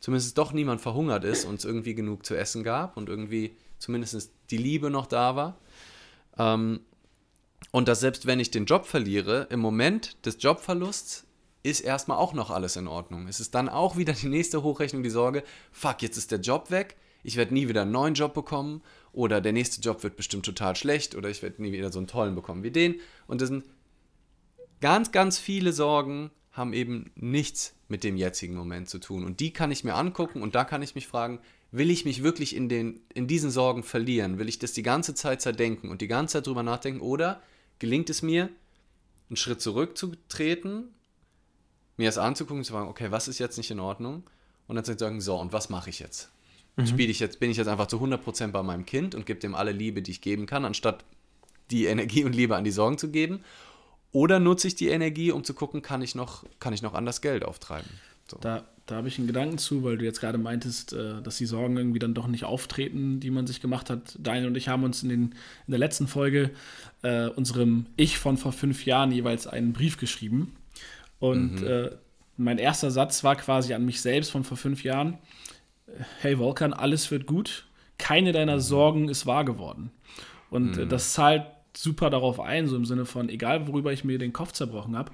[0.00, 4.30] zumindest doch niemand verhungert ist und es irgendwie genug zu essen gab und irgendwie zumindest
[4.50, 5.56] die Liebe noch da war.
[6.38, 6.80] Ähm,
[7.70, 11.24] und dass selbst wenn ich den Job verliere, im Moment des Jobverlusts
[11.62, 13.26] ist erstmal auch noch alles in Ordnung.
[13.26, 16.70] Es ist dann auch wieder die nächste Hochrechnung, die Sorge, fuck, jetzt ist der Job
[16.70, 18.82] weg, ich werde nie wieder einen neuen Job bekommen
[19.14, 22.08] oder der nächste Job wird bestimmt total schlecht oder ich werde nie wieder so einen
[22.08, 23.00] tollen bekommen wie den.
[23.26, 23.64] Und das sind
[24.80, 29.24] ganz, ganz viele Sorgen, haben eben nichts mit dem jetzigen Moment zu tun.
[29.24, 32.22] Und die kann ich mir angucken und da kann ich mich fragen, will ich mich
[32.22, 34.38] wirklich in, den, in diesen Sorgen verlieren?
[34.38, 37.00] Will ich das die ganze Zeit zerdenken und die ganze Zeit drüber nachdenken?
[37.00, 37.42] Oder
[37.78, 38.48] gelingt es mir,
[39.28, 40.94] einen Schritt zurückzutreten,
[41.96, 44.24] mir das anzugucken und zu fragen, okay, was ist jetzt nicht in Ordnung?
[44.66, 46.30] Und dann zu sagen, so, und was mache ich jetzt?
[46.76, 46.86] Mhm.
[46.86, 49.54] Spiele ich jetzt, bin ich jetzt einfach zu 100% bei meinem Kind und gebe dem
[49.54, 51.04] alle Liebe, die ich geben kann, anstatt
[51.70, 53.40] die Energie und Liebe an die Sorgen zu geben?
[54.12, 57.20] Oder nutze ich die Energie, um zu gucken, kann ich noch, kann ich noch anders
[57.20, 57.90] Geld auftreiben?
[58.30, 58.38] So.
[58.40, 61.46] Da, da habe ich einen Gedanken zu, weil du jetzt gerade meintest, äh, dass die
[61.46, 64.16] Sorgen irgendwie dann doch nicht auftreten, die man sich gemacht hat.
[64.18, 65.22] Daniel und ich haben uns in, den,
[65.66, 66.50] in der letzten Folge
[67.02, 70.54] äh, unserem Ich von vor fünf Jahren jeweils einen Brief geschrieben.
[71.18, 71.66] Und mhm.
[71.66, 71.90] äh,
[72.36, 75.18] mein erster Satz war quasi an mich selbst von vor fünf Jahren.
[76.20, 77.66] Hey Volkan, alles wird gut.
[77.98, 78.60] Keine deiner mhm.
[78.60, 79.90] Sorgen ist wahr geworden.
[80.50, 80.88] Und äh, mhm.
[80.88, 84.52] das zahlt super darauf ein, so im Sinne von, egal worüber ich mir den Kopf
[84.52, 85.12] zerbrochen habe,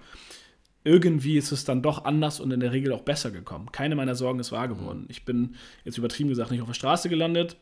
[0.85, 3.71] irgendwie ist es dann doch anders und in der Regel auch besser gekommen.
[3.73, 5.07] Keine meiner Sorgen ist wahr geworden.
[5.09, 7.57] Ich bin jetzt übertrieben gesagt nicht auf der Straße gelandet.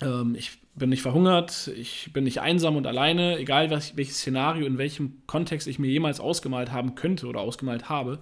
[0.00, 1.70] Ähm, ich bin nicht verhungert.
[1.76, 3.38] Ich bin nicht einsam und alleine.
[3.38, 7.88] Egal was, welches Szenario, in welchem Kontext ich mir jemals ausgemalt haben könnte oder ausgemalt
[7.88, 8.18] habe,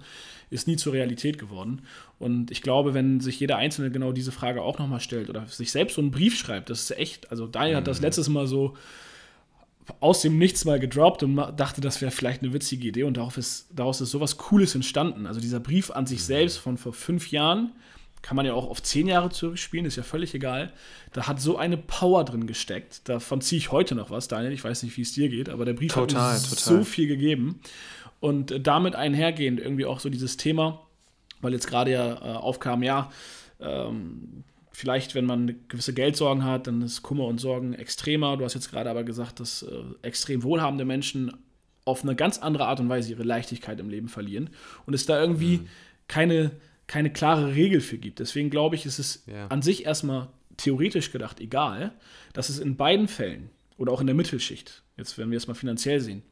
[0.49, 1.81] ist nie zur Realität geworden.
[2.17, 5.71] Und ich glaube, wenn sich jeder Einzelne genau diese Frage auch nochmal stellt oder sich
[5.71, 8.05] selbst so einen Brief schreibt, das ist echt, also Daniel hat das mhm.
[8.05, 8.75] letztes Mal so
[9.99, 13.37] aus dem Nichts mal gedroppt und dachte, das wäre vielleicht eine witzige Idee und daraus
[13.37, 15.27] ist, daraus ist sowas Cooles entstanden.
[15.27, 16.23] Also dieser Brief an sich mhm.
[16.23, 17.73] selbst von vor fünf Jahren,
[18.25, 20.73] kann man ja auch auf zehn Jahre zurückspielen, ist ja völlig egal.
[21.13, 23.07] Da hat so eine Power drin gesteckt.
[23.07, 24.51] Davon ziehe ich heute noch was, Daniel.
[24.51, 26.77] Ich weiß nicht, wie es dir geht, aber der Brief total, hat mir total.
[26.77, 27.59] so viel gegeben.
[28.19, 30.81] Und damit einhergehend irgendwie auch so dieses Thema,
[31.41, 33.11] weil jetzt gerade ja äh, aufkam, ja,
[33.59, 38.37] ähm, vielleicht, wenn man gewisse Geldsorgen hat, dann ist Kummer und Sorgen extremer.
[38.37, 41.31] Du hast jetzt gerade aber gesagt, dass äh, extrem wohlhabende Menschen
[41.85, 44.49] auf eine ganz andere Art und Weise ihre Leichtigkeit im Leben verlieren
[44.87, 45.67] und es da irgendwie mhm.
[46.07, 46.51] keine,
[46.87, 48.19] keine klare Regel für gibt.
[48.19, 49.47] Deswegen glaube ich, ist es ja.
[49.47, 51.93] an sich erstmal theoretisch gedacht egal,
[52.33, 55.53] dass es in beiden Fällen oder auch in der Mittelschicht, jetzt wenn wir es mal
[55.53, 56.23] finanziell sehen,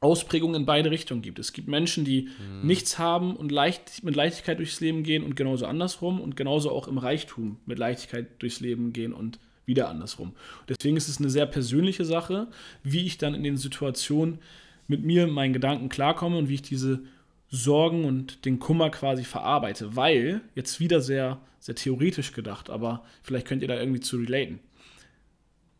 [0.00, 1.38] Ausprägungen in beide Richtungen gibt.
[1.38, 2.66] Es gibt Menschen, die mhm.
[2.66, 6.86] nichts haben und leicht, mit Leichtigkeit durchs Leben gehen und genauso andersrum und genauso auch
[6.86, 10.34] im Reichtum mit Leichtigkeit durchs Leben gehen und wieder andersrum.
[10.68, 12.46] Deswegen ist es eine sehr persönliche Sache,
[12.82, 14.38] wie ich dann in den Situationen
[14.86, 17.02] mit mir, meinen Gedanken klarkomme und wie ich diese
[17.50, 23.46] Sorgen und den Kummer quasi verarbeite, weil, jetzt wieder sehr, sehr theoretisch gedacht, aber vielleicht
[23.46, 24.60] könnt ihr da irgendwie zu relaten.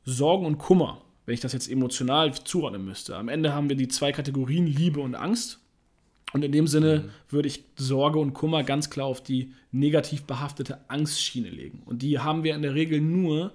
[0.04, 3.14] Sorgen und Kummer wenn ich das jetzt emotional zuordnen müsste.
[3.14, 5.60] Am Ende haben wir die zwei Kategorien Liebe und Angst.
[6.32, 7.10] Und in dem Sinne mhm.
[7.28, 11.82] würde ich Sorge und Kummer ganz klar auf die negativ behaftete Angstschiene legen.
[11.84, 13.52] Und die haben wir in der Regel nur,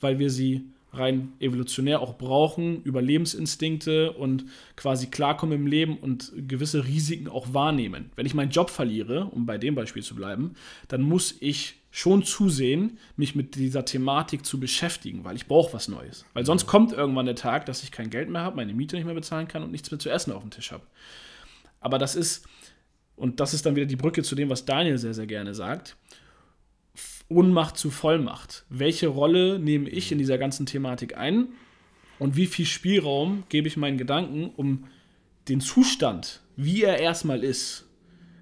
[0.00, 4.44] weil wir sie rein evolutionär auch brauchen, Überlebensinstinkte und
[4.76, 8.10] quasi klarkommen im Leben und gewisse Risiken auch wahrnehmen.
[8.16, 10.54] Wenn ich meinen Job verliere, um bei dem Beispiel zu bleiben,
[10.88, 15.88] dann muss ich schon zusehen, mich mit dieser Thematik zu beschäftigen, weil ich brauche was
[15.88, 16.24] Neues.
[16.32, 19.04] Weil sonst kommt irgendwann der Tag, dass ich kein Geld mehr habe, meine Miete nicht
[19.04, 20.84] mehr bezahlen kann und nichts mehr zu essen auf dem Tisch habe.
[21.80, 22.46] Aber das ist
[23.16, 25.96] und das ist dann wieder die Brücke zu dem, was Daniel sehr, sehr gerne sagt,
[27.32, 28.64] Ohnmacht zu Vollmacht.
[28.68, 31.48] Welche Rolle nehme ich in dieser ganzen Thematik ein
[32.18, 34.84] und wie viel Spielraum gebe ich meinen Gedanken, um
[35.48, 37.88] den Zustand, wie er erstmal ist,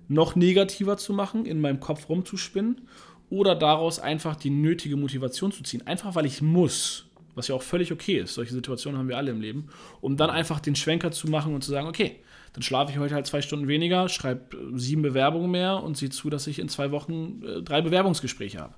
[0.09, 2.83] noch negativer zu machen, in meinem Kopf rumzuspinnen
[3.31, 5.87] oder daraus einfach die nötige Motivation zu ziehen.
[5.87, 8.35] Einfach weil ich muss, was ja auch völlig okay ist.
[8.35, 9.69] Solche Situationen haben wir alle im Leben,
[10.01, 12.17] um dann einfach den Schwenker zu machen und zu sagen, okay,
[12.53, 16.31] dann schlafe ich heute halt zwei Stunden weniger, schreibe sieben Bewerbungen mehr und sehe zu,
[16.31, 18.75] dass ich in zwei Wochen äh, drei Bewerbungsgespräche habe.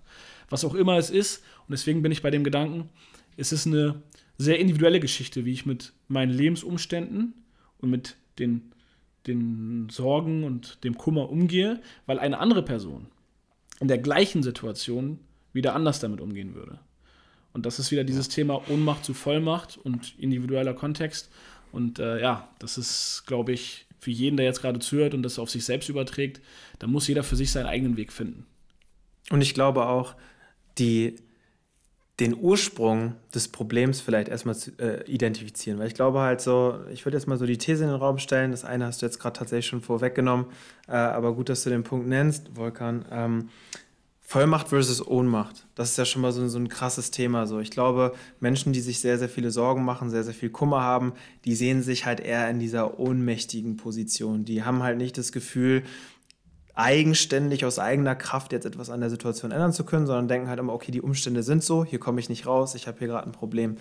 [0.50, 1.42] Was auch immer es ist.
[1.66, 2.90] Und deswegen bin ich bei dem Gedanken,
[3.36, 4.02] es ist eine
[4.36, 7.34] sehr individuelle Geschichte, wie ich mit meinen Lebensumständen
[7.78, 8.72] und mit den,
[9.26, 13.06] den Sorgen und dem Kummer umgehe, weil eine andere Person
[13.80, 15.18] in der gleichen Situation
[15.52, 16.78] wieder anders damit umgehen würde.
[17.52, 21.30] Und das ist wieder dieses Thema Ohnmacht zu Vollmacht und individueller Kontext.
[21.72, 25.38] Und äh, ja, das ist, glaube ich, für jeden, der jetzt gerade zuhört und das
[25.38, 26.40] auf sich selbst überträgt,
[26.78, 28.46] da muss jeder für sich seinen eigenen Weg finden.
[29.30, 30.14] Und ich glaube auch,
[30.78, 31.16] die,
[32.20, 35.78] den Ursprung des Problems vielleicht erstmal zu äh, identifizieren.
[35.78, 38.18] Weil ich glaube halt so, ich würde jetzt mal so die These in den Raum
[38.18, 38.50] stellen.
[38.50, 40.46] Das eine hast du jetzt gerade tatsächlich schon vorweggenommen,
[40.88, 43.04] äh, aber gut, dass du den Punkt nennst, Volkan.
[43.10, 43.48] Ähm,
[44.32, 45.66] Vollmacht versus Ohnmacht.
[45.74, 47.46] Das ist ja schon mal so, so, ein krasses Thema.
[47.46, 47.60] So.
[47.60, 51.12] Ich glaube, Menschen, die sich sehr, sehr viele Sorgen machen, sehr, sehr viel Kummer haben,
[51.44, 54.46] die sehen sich halt eher in dieser ohnmächtigen Position.
[54.46, 55.82] Die haben halt nicht das Gefühl,
[56.72, 60.60] eigenständig aus eigener Kraft jetzt etwas an der Situation ändern zu können, sondern denken halt
[60.60, 63.26] immer, okay, die Umstände sind so, hier komme ich nicht raus, ich habe hier gerade
[63.26, 63.76] ein Problem.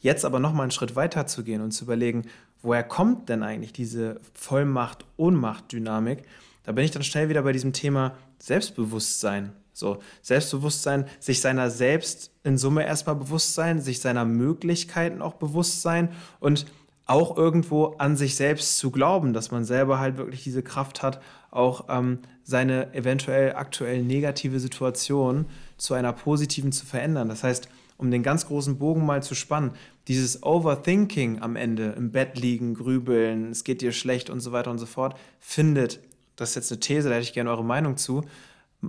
[0.00, 2.22] Jetzt aber nochmal einen Schritt weiter zu gehen und zu überlegen,
[2.62, 6.24] woher kommt denn eigentlich diese Vollmacht-Ohnmacht-Dynamik?
[6.64, 9.52] Da bin ich dann schnell wieder bei diesem Thema Selbstbewusstsein.
[9.74, 15.82] So, Selbstbewusstsein, sich seiner selbst in Summe erstmal bewusst sein, sich seiner Möglichkeiten auch bewusst
[15.82, 16.10] sein
[16.40, 16.66] und
[17.06, 21.20] auch irgendwo an sich selbst zu glauben, dass man selber halt wirklich diese Kraft hat,
[21.50, 27.28] auch ähm, seine eventuell aktuell negative Situation zu einer positiven zu verändern.
[27.28, 29.72] Das heißt, um den ganz großen Bogen mal zu spannen,
[30.08, 34.70] dieses Overthinking am Ende, im Bett liegen, grübeln, es geht dir schlecht und so weiter
[34.70, 36.00] und so fort, findet,
[36.36, 38.24] das ist jetzt eine These, da hätte ich gerne eure Meinung zu,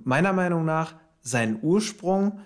[0.04, 2.40] meiner Meinung nach seinen Ursprung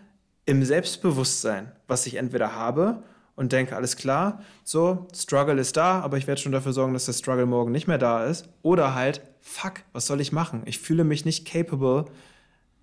[0.46, 3.04] im Selbstbewusstsein, was ich entweder habe
[3.36, 7.06] und denke, alles klar, so, Struggle ist da, aber ich werde schon dafür sorgen, dass
[7.06, 8.50] der Struggle morgen nicht mehr da ist.
[8.64, 10.64] Oder halt, fuck, was soll ich machen?
[10.66, 12.06] Ich fühle mich nicht capable,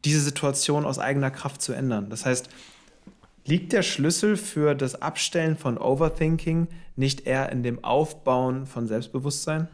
[0.05, 2.09] diese Situation aus eigener Kraft zu ändern.
[2.09, 2.48] Das heißt,
[3.44, 9.68] liegt der Schlüssel für das Abstellen von Overthinking nicht eher in dem Aufbauen von Selbstbewusstsein?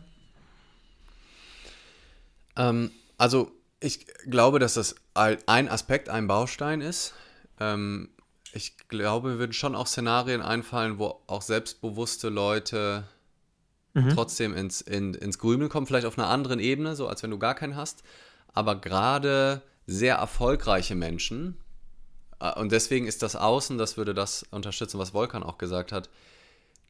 [2.56, 3.52] Ähm, also
[3.82, 7.14] ich glaube, dass das ein Aspekt, ein Baustein ist.
[7.60, 8.10] Ähm,
[8.52, 13.04] ich glaube, mir würden schon auch Szenarien einfallen, wo auch selbstbewusste Leute
[13.94, 14.10] mhm.
[14.10, 17.38] trotzdem ins, in, ins Grübeln kommen, vielleicht auf einer anderen Ebene, so als wenn du
[17.38, 18.02] gar keinen hast.
[18.52, 21.56] Aber gerade sehr erfolgreiche Menschen,
[22.42, 26.10] äh, und deswegen ist das Außen, das würde das unterstützen, was Volkan auch gesagt hat,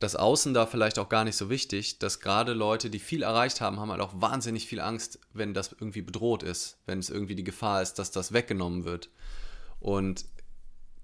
[0.03, 3.61] das Außen da vielleicht auch gar nicht so wichtig, dass gerade Leute, die viel erreicht
[3.61, 7.37] haben, haben halt auch wahnsinnig viel Angst, wenn das irgendwie bedroht ist, wenn es irgendwie
[7.37, 9.11] die Gefahr ist, dass das weggenommen wird.
[9.79, 10.25] Und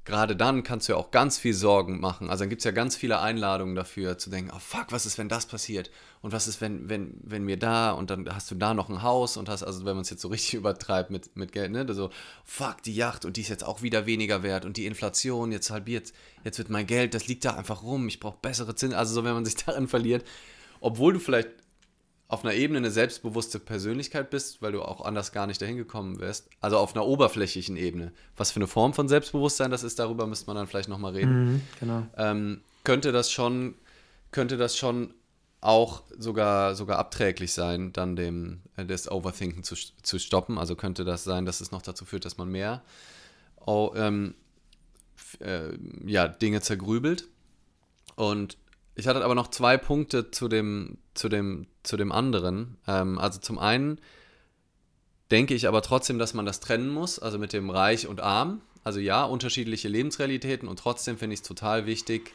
[0.08, 2.30] gerade dann kannst du ja auch ganz viel Sorgen machen.
[2.30, 5.18] Also dann gibt es ja ganz viele Einladungen dafür, zu denken, oh fuck, was ist,
[5.18, 5.90] wenn das passiert?
[6.22, 9.02] Und was ist, wenn, wenn, wenn mir da und dann hast du da noch ein
[9.02, 11.86] Haus und hast, also wenn man es jetzt so richtig übertreibt mit, mit Geld, ne?
[11.92, 12.08] So,
[12.44, 15.70] fuck, die Yacht und die ist jetzt auch wieder weniger wert und die Inflation jetzt
[15.70, 18.98] halbiert, jetzt wird mein Geld, das liegt da einfach rum, ich brauche bessere Zinsen.
[18.98, 20.24] Also so, wenn man sich darin verliert,
[20.80, 21.50] obwohl du vielleicht
[22.28, 26.20] auf einer Ebene eine selbstbewusste Persönlichkeit bist, weil du auch anders gar nicht dahin gekommen
[26.20, 26.50] wärst.
[26.60, 28.12] Also auf einer oberflächlichen Ebene.
[28.36, 31.44] Was für eine Form von Selbstbewusstsein das ist, darüber müsste man dann vielleicht nochmal reden.
[31.44, 32.06] Mhm, genau.
[32.18, 33.74] Ähm, könnte das schon,
[34.30, 35.14] könnte das schon
[35.62, 40.58] auch sogar, sogar abträglich sein, dann dem, äh, das Overthinken zu, zu stoppen.
[40.58, 42.82] Also könnte das sein, dass es noch dazu führt, dass man mehr
[43.68, 44.34] oh, ähm,
[45.40, 45.70] äh,
[46.04, 47.26] ja, Dinge zergrübelt.
[48.16, 48.58] Und
[48.94, 52.78] ich hatte aber noch zwei Punkte zu dem, zu dem, zu dem anderen.
[52.86, 54.00] Ähm, also zum einen
[55.30, 58.62] denke ich aber trotzdem, dass man das trennen muss, also mit dem Reich und Arm.
[58.84, 62.32] Also ja, unterschiedliche Lebensrealitäten und trotzdem finde ich es total wichtig,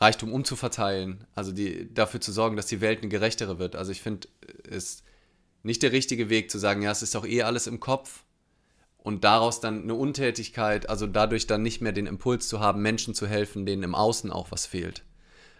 [0.00, 3.76] Reichtum umzuverteilen, also die, dafür zu sorgen, dass die Welt eine gerechtere wird.
[3.76, 4.26] Also ich finde
[4.68, 5.04] es
[5.62, 8.24] nicht der richtige Weg zu sagen, ja, es ist doch eh alles im Kopf
[8.96, 13.14] und daraus dann eine Untätigkeit, also dadurch dann nicht mehr den Impuls zu haben, Menschen
[13.14, 15.04] zu helfen, denen im Außen auch was fehlt.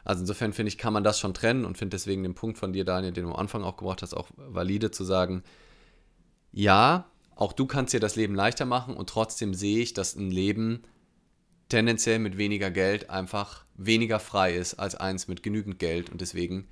[0.05, 2.73] Also insofern finde ich, kann man das schon trennen und finde deswegen den Punkt von
[2.73, 5.43] dir, Daniel, den du am Anfang auch gebracht hast, auch valide zu sagen,
[6.53, 10.31] ja, auch du kannst dir das Leben leichter machen und trotzdem sehe ich, dass ein
[10.31, 10.83] Leben
[11.69, 16.11] tendenziell mit weniger Geld einfach weniger frei ist als eins mit genügend Geld.
[16.11, 16.69] Und deswegen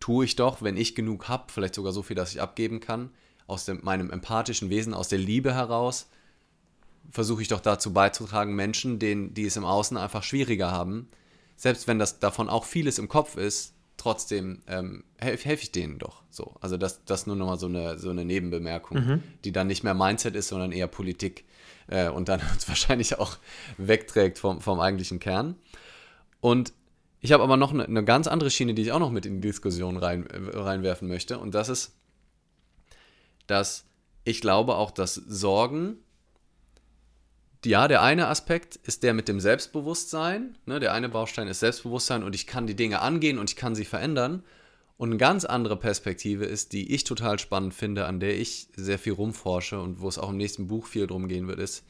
[0.00, 3.10] tue ich doch, wenn ich genug habe, vielleicht sogar so viel, dass ich abgeben kann,
[3.46, 6.08] aus dem, meinem empathischen Wesen, aus der Liebe heraus,
[7.10, 11.08] versuche ich doch dazu beizutragen, Menschen, denen, die es im Außen einfach schwieriger haben,
[11.56, 15.98] selbst wenn das davon auch vieles im Kopf ist, trotzdem ähm, helfe helf ich denen
[15.98, 16.54] doch so.
[16.60, 19.22] Also das, das nur nochmal so eine, so eine Nebenbemerkung, mhm.
[19.44, 21.44] die dann nicht mehr Mindset ist, sondern eher Politik
[21.88, 23.38] äh, und dann uns wahrscheinlich auch
[23.78, 25.56] wegträgt vom, vom eigentlichen Kern.
[26.40, 26.72] Und
[27.20, 29.40] ich habe aber noch eine, eine, ganz andere Schiene, die ich auch noch mit in
[29.40, 31.38] die Diskussion rein, äh, reinwerfen möchte.
[31.38, 31.96] Und das ist,
[33.46, 33.84] dass
[34.24, 35.98] ich glaube auch, dass Sorgen
[37.64, 40.56] ja, der eine Aspekt ist der mit dem Selbstbewusstsein.
[40.66, 40.78] Ne?
[40.78, 43.84] Der eine Baustein ist Selbstbewusstsein und ich kann die Dinge angehen und ich kann sie
[43.84, 44.42] verändern.
[44.98, 48.98] Und eine ganz andere Perspektive ist, die ich total spannend finde, an der ich sehr
[48.98, 51.84] viel rumforsche und wo es auch im nächsten Buch viel drum gehen wird, ist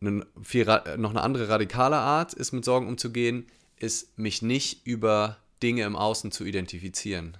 [0.00, 0.64] eine viel,
[0.96, 3.46] noch eine andere radikale Art ist, mit Sorgen umzugehen,
[3.78, 7.36] ist mich nicht über Dinge im Außen zu identifizieren.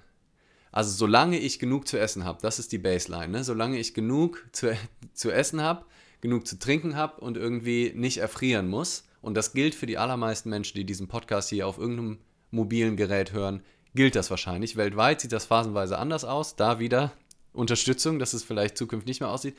[0.77, 3.43] Also solange ich genug zu essen habe, das ist die Baseline, ne?
[3.43, 4.77] solange ich genug zu,
[5.15, 5.83] zu essen habe,
[6.21, 10.51] genug zu trinken habe und irgendwie nicht erfrieren muss, und das gilt für die allermeisten
[10.51, 12.19] Menschen, die diesen Podcast hier auf irgendeinem
[12.51, 13.63] mobilen Gerät hören,
[13.95, 14.77] gilt das wahrscheinlich.
[14.77, 17.11] Weltweit sieht das phasenweise anders aus, da wieder
[17.53, 19.57] Unterstützung, dass es vielleicht zukünftig nicht mehr aussieht.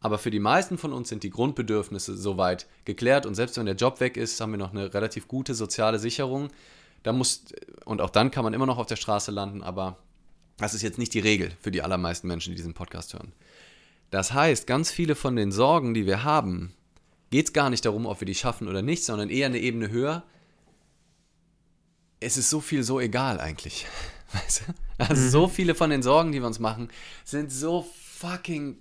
[0.00, 3.76] Aber für die meisten von uns sind die Grundbedürfnisse soweit geklärt und selbst wenn der
[3.76, 6.48] Job weg ist, haben wir noch eine relativ gute soziale Sicherung.
[7.04, 7.44] Da muss,
[7.84, 9.98] und auch dann kann man immer noch auf der Straße landen, aber
[10.58, 13.32] das ist jetzt nicht die Regel für die allermeisten Menschen, die diesen Podcast hören.
[14.10, 16.74] Das heißt, ganz viele von den Sorgen, die wir haben,
[17.30, 19.90] geht es gar nicht darum, ob wir die schaffen oder nicht, sondern eher eine Ebene
[19.90, 20.24] höher.
[22.20, 23.86] Es ist so viel so egal eigentlich.
[24.32, 24.74] Weißt du?
[24.98, 25.30] Also mhm.
[25.30, 26.88] so viele von den Sorgen, die wir uns machen,
[27.24, 28.78] sind so fucking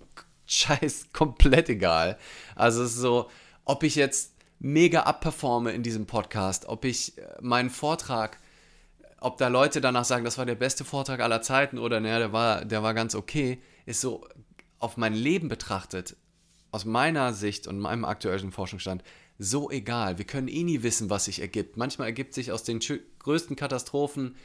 [0.48, 2.18] scheiß komplett egal.
[2.56, 3.30] Also es ist so,
[3.66, 8.40] ob ich jetzt mega abperforme in diesem Podcast, ob ich äh, meinen Vortrag
[9.20, 12.34] ob da Leute danach sagen, das war der beste Vortrag aller Zeiten oder naja, der
[12.34, 14.28] war, der war ganz okay, ist so
[14.80, 16.16] auf mein Leben betrachtet,
[16.72, 19.04] aus meiner Sicht und meinem aktuellen Forschungsstand,
[19.40, 20.18] so egal.
[20.18, 21.78] Wir können eh nie wissen, was sich ergibt.
[21.78, 22.80] Manchmal ergibt sich aus den
[23.20, 24.36] größten Katastrophen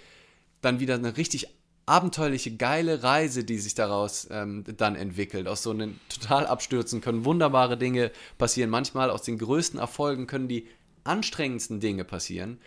[0.61, 1.49] dann wieder eine richtig
[1.87, 5.49] abenteuerliche, geile Reise, die sich daraus ähm, dann entwickelt.
[5.49, 8.71] Aus so einem total Abstürzen können wunderbare Dinge passieren.
[8.71, 10.69] Manchmal aus den größten Erfolgen können die
[11.05, 12.59] anstrengendsten Dinge passieren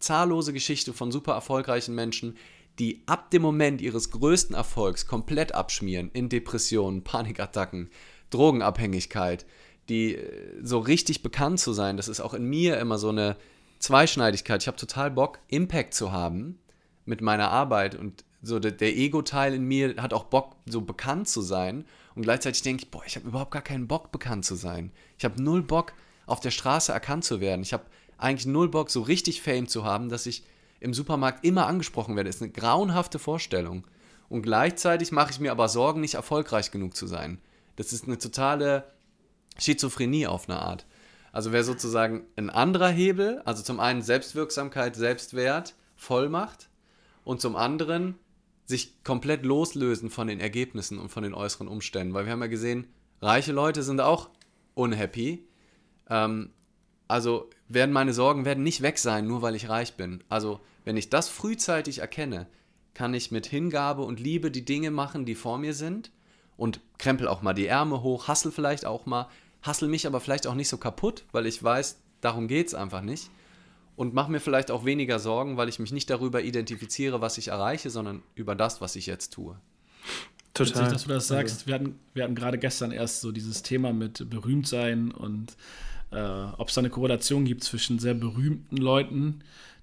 [0.00, 2.36] zahllose Geschichte von super erfolgreichen Menschen,
[2.78, 7.90] die ab dem Moment ihres größten Erfolgs komplett abschmieren in Depressionen, Panikattacken,
[8.30, 9.46] Drogenabhängigkeit,
[9.88, 13.36] die äh, so richtig bekannt zu sein, das ist auch in mir immer so eine
[13.78, 14.62] Zweischneidigkeit.
[14.62, 16.58] Ich habe total Bock, Impact zu haben
[17.04, 21.28] mit meiner Arbeit und so der, der Ego-Teil in mir hat auch Bock, so bekannt
[21.28, 21.84] zu sein.
[22.14, 24.92] Und gleichzeitig denke ich, boah, ich habe überhaupt gar keinen Bock, bekannt zu sein.
[25.18, 25.92] Ich habe null Bock,
[26.26, 27.62] auf der Straße erkannt zu werden.
[27.62, 27.84] Ich habe
[28.20, 30.44] eigentlich null Bock, so richtig Fame zu haben, dass ich
[30.78, 32.28] im Supermarkt immer angesprochen werde.
[32.28, 33.86] Das ist eine grauenhafte Vorstellung.
[34.28, 37.40] Und gleichzeitig mache ich mir aber Sorgen, nicht erfolgreich genug zu sein.
[37.76, 38.84] Das ist eine totale
[39.58, 40.86] Schizophrenie auf eine Art.
[41.32, 46.68] Also wäre sozusagen ein anderer Hebel, also zum einen Selbstwirksamkeit, Selbstwert, Vollmacht
[47.24, 48.16] und zum anderen
[48.66, 52.14] sich komplett loslösen von den Ergebnissen und von den äußeren Umständen.
[52.14, 52.86] Weil wir haben ja gesehen,
[53.20, 54.30] reiche Leute sind auch
[54.74, 55.46] unhappy.
[56.08, 56.50] Ähm,
[57.08, 60.22] also werden meine Sorgen werden nicht weg sein, nur weil ich reich bin.
[60.28, 62.46] Also wenn ich das frühzeitig erkenne,
[62.94, 66.10] kann ich mit Hingabe und Liebe die Dinge machen, die vor mir sind
[66.56, 69.28] und krempel auch mal die Ärmel hoch, hassel vielleicht auch mal,
[69.62, 73.02] hassel mich aber vielleicht auch nicht so kaputt, weil ich weiß, darum geht es einfach
[73.02, 73.30] nicht.
[73.96, 77.48] Und mache mir vielleicht auch weniger Sorgen, weil ich mich nicht darüber identifiziere, was ich
[77.48, 79.58] erreiche, sondern über das, was ich jetzt tue.
[80.54, 80.74] Total.
[80.74, 81.54] Witzig, dass du das sagst.
[81.54, 81.66] Also.
[81.66, 85.56] Wir hatten, wir hatten gerade gestern erst so dieses Thema mit Berühmtsein und
[86.10, 86.20] äh,
[86.56, 89.42] ob es da eine Korrelation gibt zwischen sehr berühmten Leuten,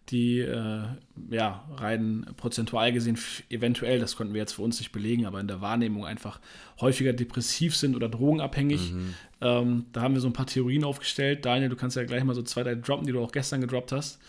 [0.10, 0.84] die äh,
[1.30, 3.18] ja rein prozentual gesehen
[3.50, 6.40] eventuell, das konnten wir jetzt für uns nicht belegen, aber in der Wahrnehmung einfach
[6.80, 8.94] häufiger depressiv sind oder drogenabhängig.
[8.94, 9.14] Mhm.
[9.42, 11.46] Ähm, da haben wir so ein paar Theorien aufgestellt.
[11.46, 13.92] Daniel, du kannst ja gleich mal so zwei, drei droppen, die du auch gestern gedroppt
[13.92, 14.20] hast.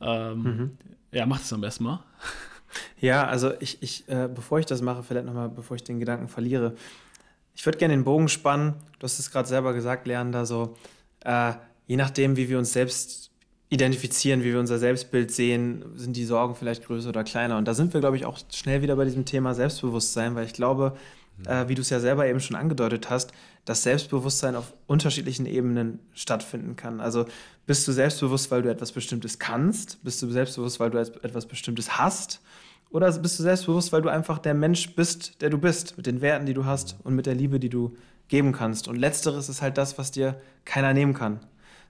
[0.00, 0.70] Ähm, mhm.
[1.12, 2.02] Ja, mach das am besten mal.
[3.00, 6.28] Ja, also ich, ich äh, bevor ich das mache, vielleicht nochmal, bevor ich den Gedanken
[6.28, 6.74] verliere,
[7.54, 8.74] ich würde gerne den Bogen spannen.
[8.98, 10.76] Du hast es gerade selber gesagt, Leander, so
[11.26, 11.54] äh,
[11.86, 13.30] je nachdem, wie wir uns selbst
[13.68, 17.58] identifizieren, wie wir unser Selbstbild sehen, sind die Sorgen vielleicht größer oder kleiner.
[17.58, 20.52] Und da sind wir, glaube ich, auch schnell wieder bei diesem Thema Selbstbewusstsein, weil ich
[20.52, 20.96] glaube,
[21.38, 21.46] mhm.
[21.50, 23.32] äh, wie du es ja selber eben schon angedeutet hast,
[23.64, 27.00] dass Selbstbewusstsein auf unterschiedlichen Ebenen stattfinden kann.
[27.00, 27.26] Also
[27.66, 30.02] bist du selbstbewusst, weil du etwas Bestimmtes kannst?
[30.04, 32.40] Bist du selbstbewusst, weil du etwas Bestimmtes hast?
[32.90, 36.20] Oder bist du selbstbewusst, weil du einfach der Mensch bist, der du bist, mit den
[36.20, 37.96] Werten, die du hast und mit der Liebe, die du
[38.28, 38.88] geben kannst?
[38.88, 41.40] Und letzteres ist halt das, was dir keiner nehmen kann.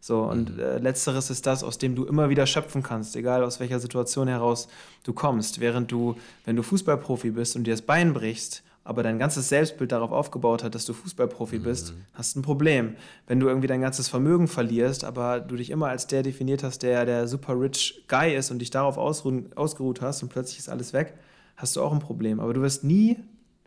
[0.01, 0.63] So, und mhm.
[0.63, 4.29] äh, letzteres ist das, aus dem du immer wieder schöpfen kannst, egal aus welcher Situation
[4.29, 4.69] heraus
[5.03, 5.61] du kommst.
[5.61, 9.91] Während du, wenn du Fußballprofi bist und dir das Bein brichst, aber dein ganzes Selbstbild
[9.91, 11.63] darauf aufgebaut hat, dass du Fußballprofi mhm.
[11.65, 12.95] bist, hast ein Problem.
[13.27, 16.85] Wenn du irgendwie dein ganzes Vermögen verlierst, aber du dich immer als der definiert hast,
[16.85, 20.93] der der super rich Guy ist und dich darauf ausgeruht hast und plötzlich ist alles
[20.93, 21.15] weg,
[21.57, 22.39] hast du auch ein Problem.
[22.39, 23.17] Aber du wirst nie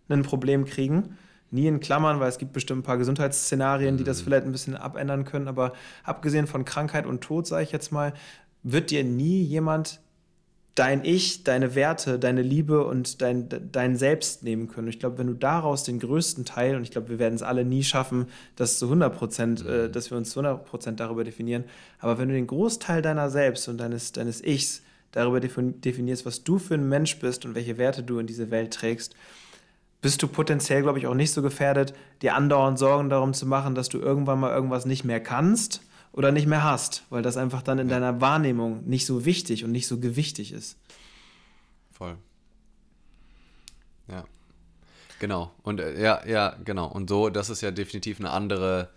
[0.08, 1.18] ein Problem kriegen,
[1.52, 4.26] nie in Klammern, weil es gibt bestimmt ein paar Gesundheitsszenarien, die das mhm.
[4.26, 5.48] vielleicht ein bisschen abändern können.
[5.48, 5.74] Aber
[6.04, 8.14] abgesehen von Krankheit und Tod, sage ich jetzt mal,
[8.64, 10.00] wird dir nie jemand
[10.76, 14.88] dein Ich, deine Werte, deine Liebe und dein, dein Selbst nehmen können.
[14.88, 17.66] Ich glaube, wenn du daraus den größten Teil, und ich glaube, wir werden es alle
[17.66, 19.92] nie schaffen, das zu 100 Prozent, äh, mhm.
[19.92, 21.66] dass wir uns zu 100 Prozent darüber definieren,
[22.00, 24.82] aber wenn du den Großteil deiner Selbst und deines, deines Ichs
[25.12, 28.74] darüber definierst, was du für ein Mensch bist und welche Werte du in diese Welt
[28.74, 29.16] trägst,
[30.02, 33.76] bist du potenziell, glaube ich, auch nicht so gefährdet, dir andauernd Sorgen darum zu machen,
[33.76, 35.82] dass du irgendwann mal irgendwas nicht mehr kannst
[36.12, 38.00] oder nicht mehr hast, weil das einfach dann in ja.
[38.00, 40.78] deiner Wahrnehmung nicht so wichtig und nicht so gewichtig ist.
[41.92, 42.18] Voll.
[44.08, 44.24] Ja.
[45.20, 45.52] Genau.
[45.64, 46.88] Und äh, ja, ja, genau.
[46.88, 48.90] Und so, das ist ja definitiv eine andere,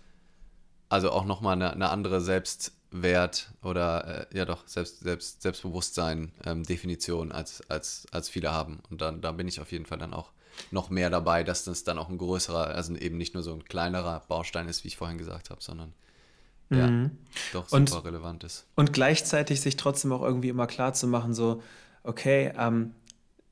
[0.87, 7.35] also auch nochmal eine, eine andere Selbstwert oder äh, ja doch, Selbst, Selbst, Selbstbewusstsein-Definition ähm,
[7.35, 8.79] als, als, als viele haben.
[8.89, 10.31] Und dann, da bin ich auf jeden Fall dann auch
[10.71, 13.63] noch mehr dabei, dass das dann auch ein größerer, also eben nicht nur so ein
[13.65, 15.93] kleinerer Baustein ist, wie ich vorhin gesagt habe, sondern
[16.69, 17.11] ja, mhm.
[17.51, 18.65] doch super und, relevant ist.
[18.75, 21.61] Und gleichzeitig sich trotzdem auch irgendwie immer klar zu machen, so,
[22.03, 22.93] okay, ähm,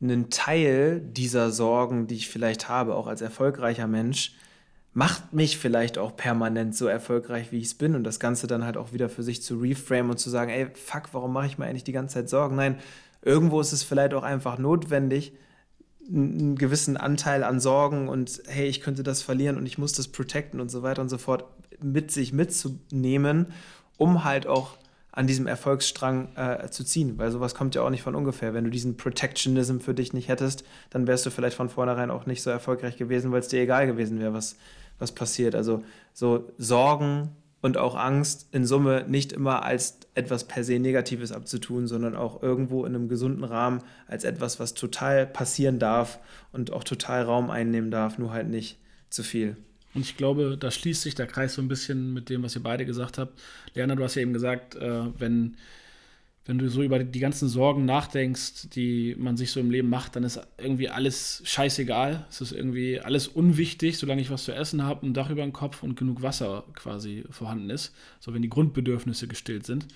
[0.01, 4.33] einen Teil dieser Sorgen, die ich vielleicht habe, auch als erfolgreicher Mensch,
[4.93, 8.65] macht mich vielleicht auch permanent so erfolgreich, wie ich es bin und das Ganze dann
[8.65, 11.57] halt auch wieder für sich zu reframe und zu sagen, ey, fuck, warum mache ich
[11.57, 12.55] mir eigentlich die ganze Zeit Sorgen?
[12.55, 12.77] Nein,
[13.21, 15.33] irgendwo ist es vielleicht auch einfach notwendig,
[16.07, 20.07] einen gewissen Anteil an Sorgen und hey, ich könnte das verlieren und ich muss das
[20.07, 21.45] protecten und so weiter und so fort
[21.81, 23.47] mit sich mitzunehmen,
[23.97, 24.77] um halt auch
[25.11, 28.53] an diesem Erfolgsstrang äh, zu ziehen, weil sowas kommt ja auch nicht von ungefähr.
[28.53, 32.25] Wenn du diesen Protectionism für dich nicht hättest, dann wärst du vielleicht von vornherein auch
[32.25, 34.55] nicht so erfolgreich gewesen, weil es dir egal gewesen wäre, was,
[34.99, 35.53] was passiert.
[35.53, 35.83] Also
[36.13, 37.29] so Sorgen
[37.61, 42.43] und auch Angst in Summe nicht immer als etwas per se Negatives abzutun, sondern auch
[42.43, 46.19] irgendwo in einem gesunden Rahmen als etwas, was total passieren darf
[46.51, 48.77] und auch total Raum einnehmen darf, nur halt nicht
[49.09, 49.55] zu viel.
[49.93, 52.63] Und ich glaube, da schließt sich der Kreis so ein bisschen mit dem, was ihr
[52.63, 53.39] beide gesagt habt.
[53.73, 55.57] Lerner, du hast ja eben gesagt, äh, wenn
[56.45, 60.15] wenn du so über die ganzen Sorgen nachdenkst, die man sich so im Leben macht,
[60.15, 62.25] dann ist irgendwie alles scheißegal.
[62.29, 65.53] Es ist irgendwie alles unwichtig, solange ich was zu essen habe, ein Dach über dem
[65.53, 67.93] Kopf und genug Wasser quasi vorhanden ist.
[68.19, 69.87] So wenn die Grundbedürfnisse gestillt sind.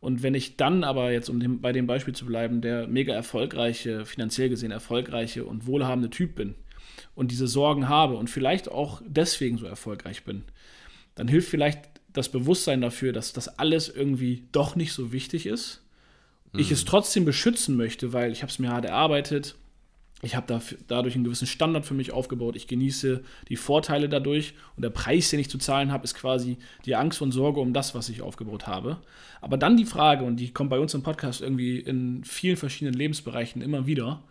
[0.00, 3.12] Und wenn ich dann aber jetzt, um dem, bei dem Beispiel zu bleiben, der mega
[3.12, 6.54] erfolgreiche, finanziell gesehen erfolgreiche und wohlhabende Typ bin
[7.16, 10.44] und diese Sorgen habe und vielleicht auch deswegen so erfolgreich bin,
[11.16, 11.80] dann hilft vielleicht
[12.12, 15.82] das Bewusstsein dafür, dass das alles irgendwie doch nicht so wichtig ist
[16.52, 16.60] mhm.
[16.60, 16.88] ich es mhm.
[16.88, 19.56] trotzdem beschützen möchte, weil ich habe es mir hart erarbeitet.
[20.20, 22.56] Ich habe da, dadurch einen gewissen Standard für mich aufgebaut.
[22.56, 24.54] Ich genieße die Vorteile dadurch.
[24.74, 27.72] Und der Preis, den ich zu zahlen habe, ist quasi die Angst und Sorge um
[27.72, 28.98] das, was ich aufgebaut habe.
[29.40, 32.98] Aber dann die Frage, und die kommt bei uns im Podcast irgendwie in vielen verschiedenen
[32.98, 34.24] Lebensbereichen immer wieder: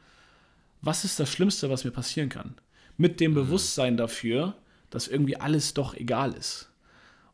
[0.82, 2.56] Was ist das Schlimmste, was mir passieren kann?
[2.98, 3.36] Mit dem mhm.
[3.36, 4.56] Bewusstsein dafür,
[4.90, 6.70] dass irgendwie alles doch egal ist.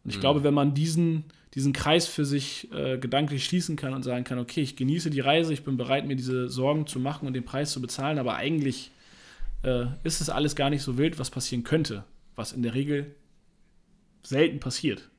[0.04, 0.22] Und ich mhm.
[0.22, 1.26] glaube, wenn man diesen,
[1.56, 5.20] diesen Kreis für sich äh, gedanklich schließen kann und sagen kann, okay, ich genieße die
[5.20, 8.36] Reise, ich bin bereit, mir diese Sorgen zu machen und den Preis zu bezahlen, aber
[8.36, 8.92] eigentlich
[9.64, 12.04] äh, ist es alles gar nicht so wild, was passieren könnte,
[12.36, 13.16] was in der Regel
[14.24, 15.10] selten passiert.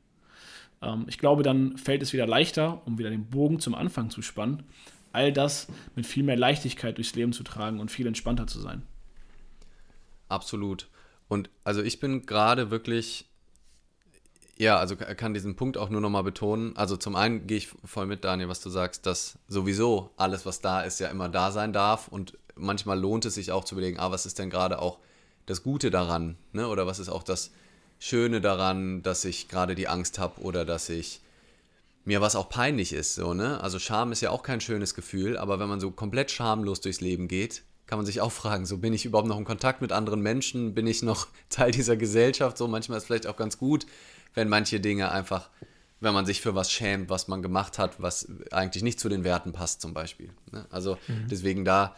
[0.83, 4.23] Ähm, ich glaube, dann fällt es wieder leichter, um wieder den Bogen zum Anfang zu
[4.23, 4.65] spannen,
[5.13, 8.83] all das mit viel mehr Leichtigkeit durchs Leben zu tragen und viel entspannter zu sein.
[10.29, 10.89] Absolut.
[11.29, 13.27] Und also ich bin gerade wirklich
[14.57, 16.77] ja, also kann diesen Punkt auch nur nochmal betonen.
[16.77, 20.61] Also zum einen gehe ich voll mit, Daniel, was du sagst, dass sowieso alles, was
[20.61, 22.09] da ist, ja immer da sein darf.
[22.09, 24.99] Und manchmal lohnt es sich auch zu überlegen, ah, was ist denn gerade auch
[25.47, 26.37] das Gute daran?
[26.53, 26.69] Ne?
[26.69, 27.51] Oder was ist auch das
[27.99, 31.21] Schöne daran, dass ich gerade die Angst habe oder dass ich
[32.05, 33.15] mir was auch peinlich ist.
[33.15, 33.61] So, ne?
[33.61, 37.01] Also Scham ist ja auch kein schönes Gefühl, aber wenn man so komplett schamlos durchs
[37.01, 39.93] Leben geht, kann man sich auch fragen, so bin ich überhaupt noch in Kontakt mit
[39.93, 40.75] anderen Menschen?
[40.75, 42.57] Bin ich noch Teil dieser Gesellschaft?
[42.59, 43.87] So manchmal ist es vielleicht auch ganz gut,
[44.35, 45.51] wenn manche Dinge einfach,
[46.01, 49.25] wenn man sich für was schämt, was man gemacht hat, was eigentlich nicht zu den
[49.25, 50.31] Werten passt, zum Beispiel.
[50.53, 50.67] Ne?
[50.71, 51.29] Also mhm.
[51.31, 51.97] deswegen da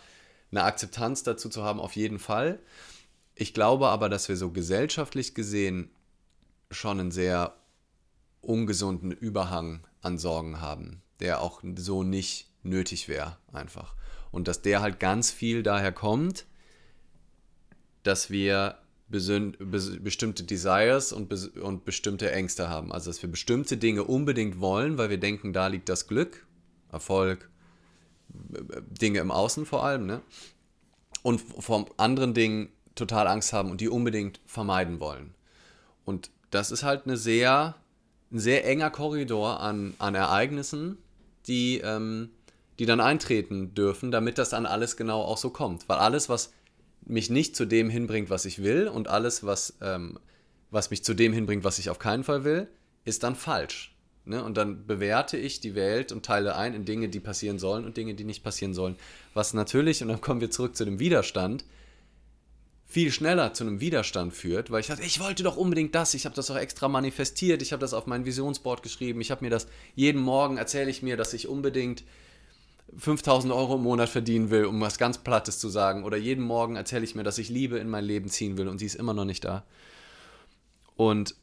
[0.50, 2.60] eine Akzeptanz dazu zu haben, auf jeden Fall.
[3.34, 5.90] Ich glaube aber, dass wir so gesellschaftlich gesehen
[6.70, 7.54] schon einen sehr
[8.40, 13.94] ungesunden Überhang an Sorgen haben, der auch so nicht nötig wäre, einfach.
[14.30, 16.46] Und dass der halt ganz viel daher kommt,
[18.02, 18.78] dass wir
[19.08, 22.92] bestimmte Desires und, und bestimmte Ängste haben.
[22.92, 26.46] Also dass wir bestimmte Dinge unbedingt wollen, weil wir denken, da liegt das Glück,
[26.90, 27.48] Erfolg,
[28.28, 30.22] Dinge im Außen vor allem, ne?
[31.22, 35.34] Und vor anderen Dingen total Angst haben und die unbedingt vermeiden wollen.
[36.04, 37.74] Und das ist halt eine sehr,
[38.30, 40.98] ein sehr enger Korridor an, an Ereignissen,
[41.46, 42.30] die, ähm,
[42.78, 45.88] die dann eintreten dürfen, damit das dann alles genau auch so kommt.
[45.88, 46.52] Weil alles, was
[47.06, 50.18] mich nicht zu dem hinbringt, was ich will, und alles, was, ähm,
[50.70, 52.68] was mich zu dem hinbringt, was ich auf keinen Fall will,
[53.04, 53.94] ist dann falsch.
[54.24, 54.42] Ne?
[54.42, 57.96] Und dann bewerte ich die Welt und teile ein in Dinge, die passieren sollen und
[57.96, 58.96] Dinge, die nicht passieren sollen.
[59.34, 61.64] Was natürlich, und dann kommen wir zurück zu dem Widerstand,
[62.88, 66.24] viel schneller zu einem Widerstand führt, weil ich dachte, ich wollte doch unbedingt das, ich
[66.24, 69.50] habe das auch extra manifestiert, ich habe das auf mein Visionsboard geschrieben, ich habe mir
[69.50, 72.04] das jeden Morgen erzähle ich mir, dass ich unbedingt
[72.96, 76.04] 5000 Euro im Monat verdienen will, um was ganz Plattes zu sagen.
[76.04, 78.78] Oder jeden Morgen erzähle ich mir, dass ich Liebe in mein Leben ziehen will und
[78.78, 79.64] sie ist immer noch nicht da.
[80.94, 81.34] Und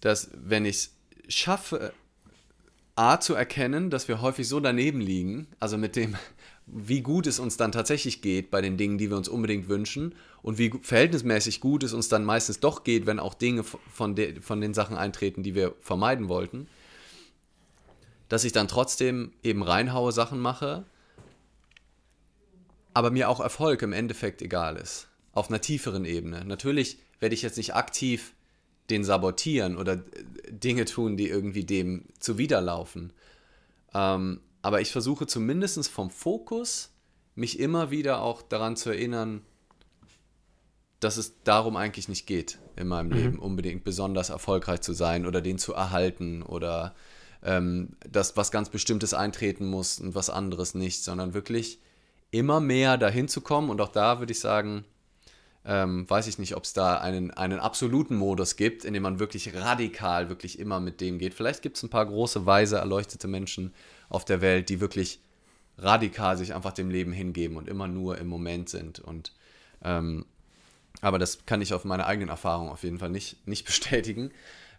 [0.00, 0.94] dass, wenn ich es
[1.28, 1.92] schaffe,
[2.96, 6.16] A zu erkennen, dass wir häufig so daneben liegen, also mit dem,
[6.66, 10.14] wie gut es uns dann tatsächlich geht bei den Dingen, die wir uns unbedingt wünschen
[10.42, 14.40] und wie verhältnismäßig gut es uns dann meistens doch geht, wenn auch Dinge von, de,
[14.40, 16.66] von den Sachen eintreten, die wir vermeiden wollten
[18.28, 20.84] dass ich dann trotzdem eben reinhaue, Sachen mache,
[22.94, 25.08] aber mir auch Erfolg im Endeffekt egal ist.
[25.32, 26.44] Auf einer tieferen Ebene.
[26.44, 28.34] Natürlich werde ich jetzt nicht aktiv
[28.90, 30.02] den sabotieren oder
[30.48, 33.12] Dinge tun, die irgendwie dem zuwiderlaufen.
[33.94, 36.90] Ähm, aber ich versuche zumindest vom Fokus
[37.34, 39.42] mich immer wieder auch daran zu erinnern,
[41.00, 43.16] dass es darum eigentlich nicht geht in meinem mhm.
[43.16, 46.94] Leben, unbedingt besonders erfolgreich zu sein oder den zu erhalten oder
[47.42, 51.78] ähm, dass was ganz Bestimmtes eintreten muss und was anderes nicht, sondern wirklich
[52.30, 53.70] immer mehr dahin zu kommen.
[53.70, 54.84] Und auch da würde ich sagen,
[55.64, 59.18] ähm, weiß ich nicht, ob es da einen, einen absoluten Modus gibt, in dem man
[59.18, 61.34] wirklich radikal, wirklich immer mit dem geht.
[61.34, 63.74] Vielleicht gibt es ein paar große, weise, erleuchtete Menschen
[64.08, 65.20] auf der Welt, die wirklich
[65.76, 68.98] radikal sich einfach dem Leben hingeben und immer nur im Moment sind.
[68.98, 69.32] Und
[69.82, 70.26] ähm,
[71.00, 74.30] aber das kann ich auf meine eigenen Erfahrungen auf jeden Fall nicht, nicht bestätigen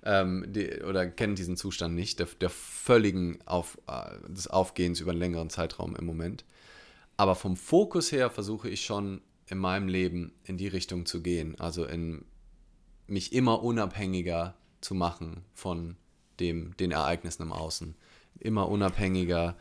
[0.03, 5.11] ähm, die, oder kennen diesen Zustand nicht, der, der völligen Auf, äh, des Aufgehens über
[5.11, 6.45] einen längeren Zeitraum im Moment.
[7.17, 11.59] Aber vom Fokus her versuche ich schon in meinem Leben in die Richtung zu gehen,
[11.59, 12.23] also in
[13.07, 15.97] mich immer unabhängiger zu machen von
[16.39, 17.95] dem, den Ereignissen im Außen.
[18.39, 19.57] Immer unabhängiger,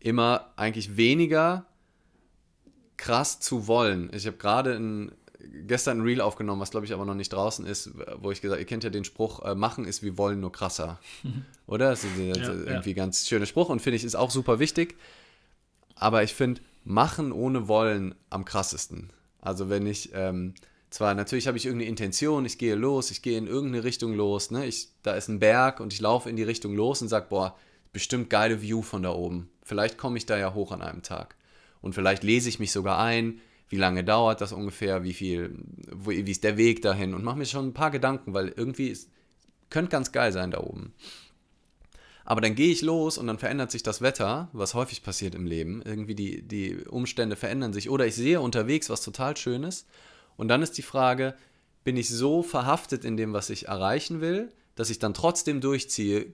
[0.00, 1.66] immer eigentlich weniger
[2.96, 4.10] krass zu wollen.
[4.14, 5.12] Ich habe gerade ein
[5.66, 8.60] gestern ein Reel aufgenommen, was glaube ich aber noch nicht draußen ist, wo ich gesagt,
[8.60, 11.00] ihr kennt ja den Spruch, äh, machen ist wie wollen, nur krasser.
[11.66, 11.90] Oder?
[11.90, 12.96] Das ist, das ja, irgendwie ja.
[12.96, 14.96] ganz schöner Spruch und finde ich, ist auch super wichtig.
[15.96, 19.10] Aber ich finde, machen ohne wollen am krassesten.
[19.40, 20.54] Also wenn ich, ähm,
[20.90, 24.50] zwar natürlich habe ich irgendeine Intention, ich gehe los, ich gehe in irgendeine Richtung los,
[24.50, 24.66] ne?
[24.66, 27.56] ich, da ist ein Berg und ich laufe in die Richtung los und sage, boah,
[27.92, 29.50] bestimmt geile View von da oben.
[29.62, 31.36] Vielleicht komme ich da ja hoch an einem Tag.
[31.80, 33.40] Und vielleicht lese ich mich sogar ein,
[33.74, 35.58] wie lange dauert das ungefähr, wie viel,
[35.90, 38.86] wo, wie ist der Weg dahin und mache mir schon ein paar Gedanken, weil irgendwie
[38.86, 39.10] ist,
[39.68, 40.94] könnte ganz geil sein da oben.
[42.24, 45.44] Aber dann gehe ich los und dann verändert sich das Wetter, was häufig passiert im
[45.44, 45.82] Leben.
[45.84, 47.90] Irgendwie die, die Umstände verändern sich.
[47.90, 49.86] Oder ich sehe unterwegs was total Schönes.
[50.36, 51.34] Und dann ist die Frage,
[51.82, 56.32] bin ich so verhaftet in dem, was ich erreichen will, dass ich dann trotzdem durchziehe,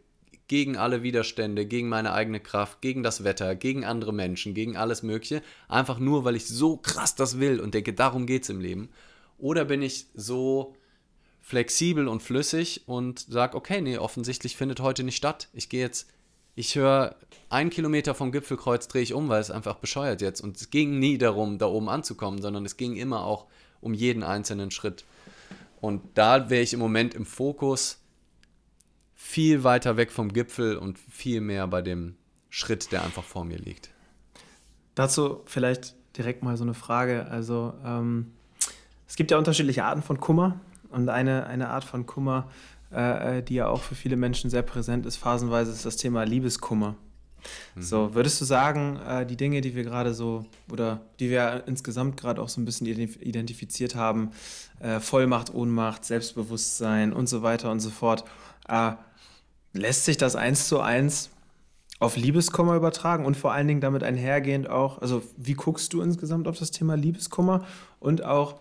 [0.51, 5.05] gegen alle Widerstände, gegen meine eigene Kraft, gegen das Wetter, gegen andere Menschen, gegen alles
[5.05, 8.59] Mögliche, einfach nur, weil ich so krass das will und denke, darum geht es im
[8.61, 8.89] Leben.
[9.39, 10.75] Oder bin ich so
[11.41, 15.47] flexibel und flüssig und sage, okay, nee, offensichtlich findet heute nicht statt.
[15.53, 16.11] Ich gehe jetzt,
[16.57, 17.15] ich höre
[17.49, 20.41] einen Kilometer vom Gipfelkreuz, drehe ich um, weil es einfach bescheuert jetzt.
[20.41, 23.47] Und es ging nie darum, da oben anzukommen, sondern es ging immer auch
[23.81, 25.05] um jeden einzelnen Schritt.
[25.81, 28.00] Und da wäre ich im Moment im Fokus
[29.23, 32.17] viel weiter weg vom Gipfel und viel mehr bei dem
[32.49, 33.91] Schritt, der einfach vor mir liegt.
[34.97, 37.27] Dazu vielleicht direkt mal so eine Frage.
[37.31, 38.33] Also ähm,
[39.07, 40.59] es gibt ja unterschiedliche Arten von Kummer
[40.89, 42.51] und eine, eine Art von Kummer,
[42.93, 46.25] äh, äh die ja auch für viele Menschen sehr präsent ist, phasenweise ist das Thema
[46.25, 46.97] Liebeskummer.
[47.75, 47.83] Mhm.
[47.83, 52.17] So, würdest du sagen, äh, die Dinge, die wir gerade so oder die wir insgesamt
[52.17, 54.33] gerade auch so ein bisschen identifiziert haben,
[54.81, 58.25] äh, Vollmacht, Ohnmacht, Selbstbewusstsein und so weiter und so fort,
[59.73, 61.31] Lässt sich das eins zu eins
[62.01, 66.49] auf Liebeskummer übertragen und vor allen Dingen damit einhergehend auch, also wie guckst du insgesamt
[66.49, 67.67] auf das Thema Liebeskummer
[68.01, 68.59] und auch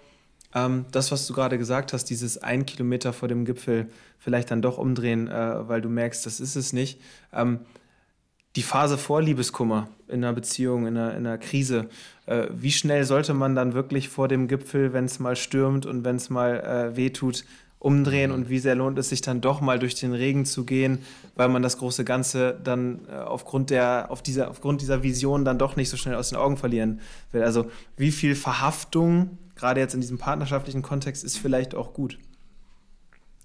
[0.53, 3.87] ähm, das, was du gerade gesagt hast, dieses ein Kilometer vor dem Gipfel
[4.17, 6.99] vielleicht dann doch umdrehen, äh, weil du merkst, das ist es nicht.
[7.31, 7.61] Ähm,
[8.55, 11.87] die Phase vor Liebeskummer in einer Beziehung, in einer, in einer Krise,
[12.25, 16.03] äh, wie schnell sollte man dann wirklich vor dem Gipfel, wenn es mal stürmt und
[16.03, 17.45] wenn es mal äh, wehtut,
[17.79, 20.99] umdrehen und wie sehr lohnt es sich dann doch mal durch den Regen zu gehen,
[21.35, 25.57] weil man das große Ganze dann äh, aufgrund, der, auf dieser, aufgrund dieser Vision dann
[25.57, 26.99] doch nicht so schnell aus den Augen verlieren
[27.31, 27.41] will.
[27.41, 32.19] Also wie viel Verhaftung, gerade jetzt in diesem partnerschaftlichen Kontext, ist vielleicht auch gut.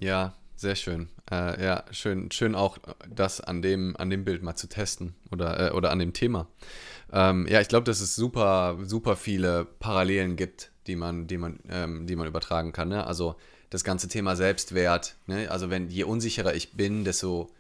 [0.01, 1.09] Ja, sehr schön.
[1.31, 2.79] Äh, ja, schön, schön auch
[3.09, 6.49] das an dem, an dem Bild mal zu testen oder, äh, oder an dem Thema.
[7.13, 11.61] Ähm, ja, ich glaube, dass es super, super viele Parallelen gibt, die man, die man,
[11.69, 12.89] ähm, die man übertragen kann.
[12.89, 13.07] Ne?
[13.07, 13.37] Also
[13.75, 15.17] das ganze Thema Selbstwert.
[15.27, 15.51] Ne?
[15.51, 17.51] Also wenn je unsicherer ich bin, desto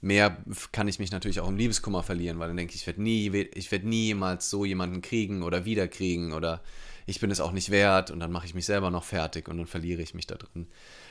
[0.00, 0.36] mehr
[0.72, 3.28] kann ich mich natürlich auch im Liebeskummer verlieren, weil dann denke ich, ich werde nie,
[3.54, 6.60] ich werde niemals so jemanden kriegen oder wiederkriegen oder
[7.06, 9.58] ich bin es auch nicht wert und dann mache ich mich selber noch fertig und
[9.58, 10.66] dann verliere ich mich da drin.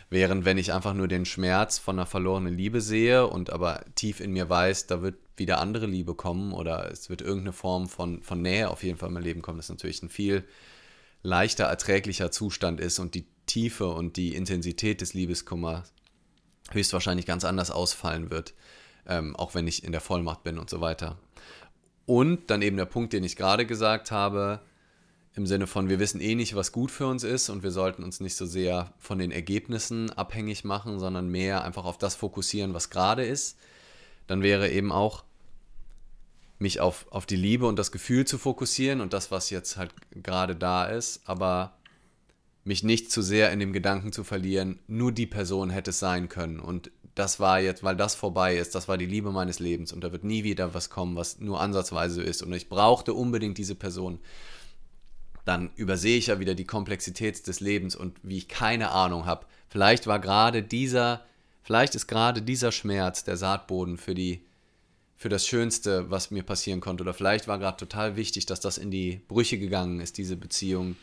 [0.10, 4.20] Während wenn ich einfach nur den Schmerz von einer verlorenen Liebe sehe und aber tief
[4.20, 8.22] in mir weiß, da wird wieder andere Liebe kommen oder es wird irgendeine Form von,
[8.22, 10.44] von Nähe auf jeden Fall in mein Leben kommen, das natürlich ein viel
[11.22, 15.94] leichter erträglicher Zustand ist und die Tiefe und die Intensität des Liebeskummers
[16.72, 18.54] höchstwahrscheinlich ganz anders ausfallen wird,
[19.08, 21.18] ähm, auch wenn ich in der Vollmacht bin und so weiter.
[22.06, 24.62] Und dann eben der Punkt, den ich gerade gesagt habe,
[25.36, 28.04] im Sinne von, wir wissen eh nicht, was gut für uns ist und wir sollten
[28.04, 32.74] uns nicht so sehr von den Ergebnissen abhängig machen, sondern mehr einfach auf das fokussieren,
[32.74, 33.58] was gerade ist.
[34.28, 35.24] Dann wäre eben auch
[36.60, 39.92] mich auf, auf die Liebe und das Gefühl zu fokussieren und das, was jetzt halt
[40.12, 41.78] gerade da ist, aber
[42.64, 46.30] mich nicht zu sehr in dem Gedanken zu verlieren, nur die Person hätte es sein
[46.30, 46.60] können.
[46.60, 49.92] Und das war jetzt, weil das vorbei ist, das war die Liebe meines Lebens.
[49.94, 52.42] Und da wird nie wieder was kommen, was nur ansatzweise ist.
[52.42, 54.20] Und ich brauchte unbedingt diese Person.
[55.46, 59.46] Dann übersehe ich ja wieder die Komplexität des Lebens und wie ich keine Ahnung habe.
[59.68, 61.26] Vielleicht war gerade dieser,
[61.62, 64.46] vielleicht ist gerade dieser Schmerz der Saatboden für die,
[65.18, 67.04] für das Schönste, was mir passieren konnte.
[67.04, 70.96] Oder vielleicht war gerade total wichtig, dass das in die Brüche gegangen ist, diese Beziehung,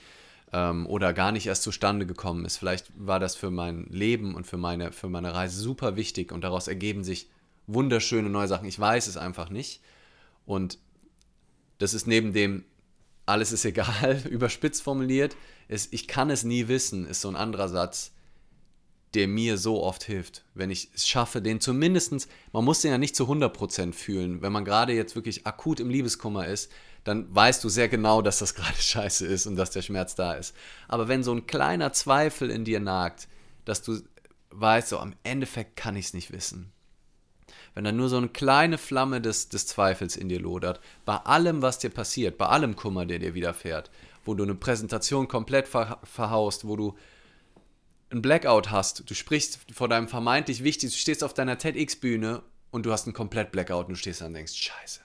[0.53, 2.57] ähm, oder gar nicht erst zustande gekommen ist.
[2.57, 6.43] Vielleicht war das für mein Leben und für meine, für meine Reise super wichtig und
[6.43, 7.29] daraus ergeben sich
[7.67, 8.67] wunderschöne neue Sachen.
[8.67, 9.81] Ich weiß es einfach nicht.
[10.47, 10.79] Und
[11.79, 12.65] das ist neben dem
[13.31, 15.37] alles ist egal, überspitzt formuliert,
[15.69, 18.13] ist, ich kann es nie wissen, ist so ein anderer Satz,
[19.15, 20.45] der mir so oft hilft.
[20.55, 24.43] Wenn ich es schaffe, den zumindestens, man muss den ja nicht zu 100% fühlen.
[24.43, 26.71] Wenn man gerade jetzt wirklich akut im Liebeskummer ist,
[27.05, 30.35] dann weißt du sehr genau, dass das gerade scheiße ist und dass der Schmerz da
[30.35, 30.55] ist.
[30.89, 33.29] Aber wenn so ein kleiner Zweifel in dir nagt,
[33.65, 34.01] dass du
[34.51, 36.73] weißt, so am Endeffekt kann ich es nicht wissen
[37.75, 41.63] wenn da nur so eine kleine Flamme des, des Zweifels in dir lodert, bei allem,
[41.63, 43.91] was dir passiert, bei allem Kummer, der dir widerfährt,
[44.25, 46.97] wo du eine Präsentation komplett ver verhaust, wo du
[48.11, 52.43] ein Blackout hast, du sprichst vor deinem vermeintlich wichtig, du stehst auf deiner TEDx-Bühne
[52.73, 55.01] und du hast einen komplett Blackout und du stehst da und denkst, scheiße.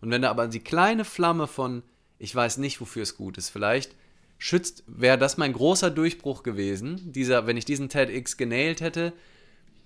[0.00, 1.82] Und wenn da aber die kleine Flamme von,
[2.18, 3.94] ich weiß nicht, wofür es gut ist, vielleicht
[4.38, 9.12] schützt, wäre das mein großer Durchbruch gewesen, dieser, wenn ich diesen TEDx genailt hätte,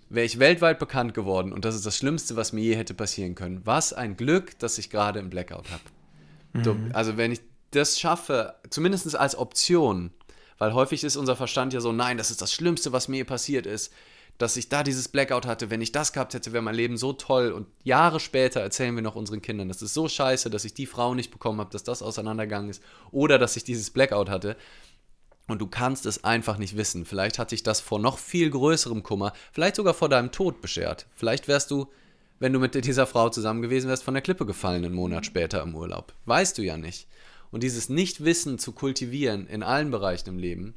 [0.08, 3.34] wäre ich weltweit bekannt geworden und das ist das Schlimmste, was mir je hätte passieren
[3.34, 3.62] können.
[3.64, 6.74] Was ein Glück, dass ich gerade im Blackout habe.
[6.74, 6.90] Mhm.
[6.92, 7.40] Also wenn ich
[7.72, 10.12] das schaffe, zumindest als Option,
[10.58, 13.66] weil häufig ist unser Verstand ja so, nein, das ist das Schlimmste, was mir passiert
[13.66, 13.92] ist,
[14.38, 15.70] dass ich da dieses Blackout hatte.
[15.70, 17.52] Wenn ich das gehabt hätte, wäre mein Leben so toll.
[17.52, 20.86] Und Jahre später erzählen wir noch unseren Kindern, das ist so scheiße, dass ich die
[20.86, 22.82] Frau nicht bekommen habe, dass das auseinandergegangen ist
[23.12, 24.56] oder dass ich dieses Blackout hatte.
[25.46, 27.04] Und du kannst es einfach nicht wissen.
[27.04, 31.06] Vielleicht hat sich das vor noch viel größerem Kummer, vielleicht sogar vor deinem Tod beschert.
[31.14, 31.88] Vielleicht wärst du,
[32.38, 35.62] wenn du mit dieser Frau zusammen gewesen wärst, von der Klippe gefallen einen Monat später
[35.62, 36.14] im Urlaub.
[36.24, 37.08] Weißt du ja nicht.
[37.50, 40.74] Und dieses Nichtwissen zu kultivieren in allen Bereichen im Leben,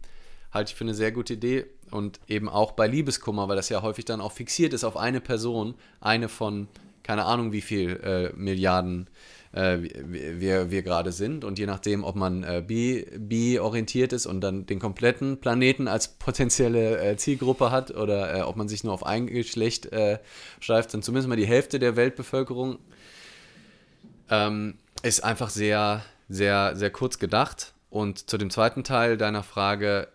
[0.57, 1.65] halte ich für eine sehr gute Idee.
[1.89, 5.21] Und eben auch bei Liebeskummer, weil das ja häufig dann auch fixiert ist auf eine
[5.21, 6.67] Person, eine von
[7.03, 9.09] keine Ahnung wie viel äh, Milliarden
[9.53, 11.45] äh, wir, wir gerade sind.
[11.45, 15.87] Und je nachdem, ob man äh, bi, bi orientiert ist und dann den kompletten Planeten
[15.87, 20.19] als potenzielle äh, Zielgruppe hat oder äh, ob man sich nur auf ein Geschlecht äh,
[20.59, 22.77] schreibt, dann zumindest mal die Hälfte der Weltbevölkerung,
[24.29, 27.73] ähm, ist einfach sehr, sehr, sehr kurz gedacht.
[27.89, 30.09] Und zu dem zweiten Teil deiner Frage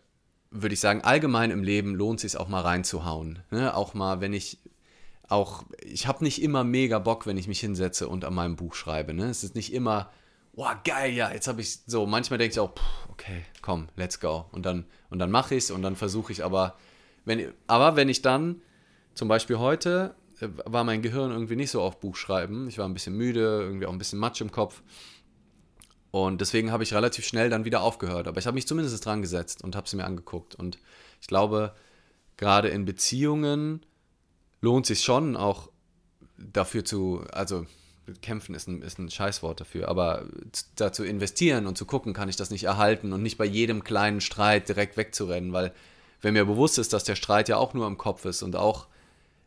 [0.52, 3.40] würde ich sagen, allgemein im Leben lohnt es sich auch mal reinzuhauen.
[3.50, 3.74] Ne?
[3.74, 4.58] Auch mal, wenn ich
[5.28, 8.74] auch, ich habe nicht immer mega Bock, wenn ich mich hinsetze und an meinem Buch
[8.74, 9.14] schreibe.
[9.14, 9.24] Ne?
[9.30, 10.10] Es ist nicht immer,
[10.52, 12.06] wow, geil, ja, jetzt habe ich so.
[12.06, 12.72] Manchmal denke ich auch,
[13.10, 14.44] okay, komm, let's go.
[14.52, 16.76] Und dann, und dann mache ich es und dann versuche ich aber,
[17.24, 18.60] wenn, aber wenn ich dann,
[19.14, 22.68] zum Beispiel heute, äh, war mein Gehirn irgendwie nicht so auf Buchschreiben.
[22.68, 24.82] Ich war ein bisschen müde, irgendwie auch ein bisschen Matsch im Kopf.
[26.12, 28.28] Und deswegen habe ich relativ schnell dann wieder aufgehört.
[28.28, 30.54] Aber ich habe mich zumindest dran gesetzt und habe sie mir angeguckt.
[30.54, 30.78] Und
[31.20, 31.74] ich glaube,
[32.36, 33.84] gerade in Beziehungen
[34.60, 35.70] lohnt sich schon auch
[36.36, 37.66] dafür zu, also
[38.20, 40.26] kämpfen ist ein, ist ein Scheißwort dafür, aber
[40.76, 43.82] da zu investieren und zu gucken, kann ich das nicht erhalten und nicht bei jedem
[43.82, 45.72] kleinen Streit direkt wegzurennen, weil
[46.20, 48.86] wenn mir bewusst ist, dass der Streit ja auch nur im Kopf ist und auch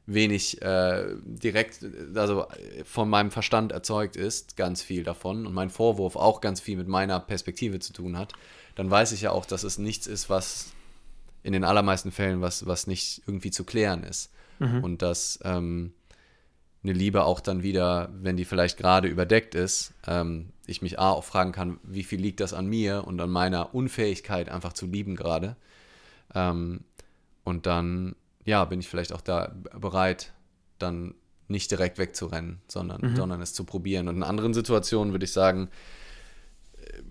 [0.08, 1.86] wenig äh, direkt,
[2.16, 2.46] also
[2.84, 6.88] von meinem Verstand erzeugt ist, ganz viel davon und mein Vorwurf auch ganz viel mit
[6.88, 8.34] meiner Perspektive zu tun hat,
[8.76, 10.74] dann weiß ich ja auch, dass es nichts ist, was
[11.44, 14.32] in den allermeisten Fällen, was, was nicht irgendwie zu klären ist.
[14.60, 14.84] Mhm.
[14.84, 15.94] Und dass ähm,
[16.84, 21.12] eine Liebe auch dann wieder, wenn die vielleicht gerade überdeckt ist, ähm, ich mich A
[21.12, 24.86] auch fragen kann, wie viel liegt das an mir und an meiner Unfähigkeit einfach zu
[24.86, 25.56] lieben gerade.
[26.34, 26.82] Ähm,
[27.44, 30.34] und dann ja, bin ich vielleicht auch da bereit,
[30.80, 31.16] dann
[31.48, 33.16] nicht direkt wegzurennen, sondern, mhm.
[33.16, 34.08] sondern es zu probieren.
[34.08, 35.70] Und in anderen Situationen würde ich sagen,
[36.78, 37.02] äh,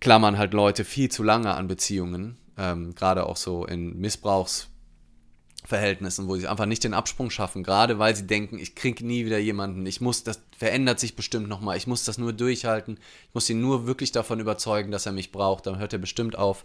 [0.00, 6.36] klammern halt Leute viel zu lange an Beziehungen, ähm, gerade auch so in Missbrauchsverhältnissen, wo
[6.36, 9.84] sie einfach nicht den Absprung schaffen, gerade weil sie denken, ich kriege nie wieder jemanden,
[9.86, 13.60] ich muss, das verändert sich bestimmt nochmal, ich muss das nur durchhalten, ich muss ihn
[13.60, 16.64] nur wirklich davon überzeugen, dass er mich braucht, dann hört er bestimmt auf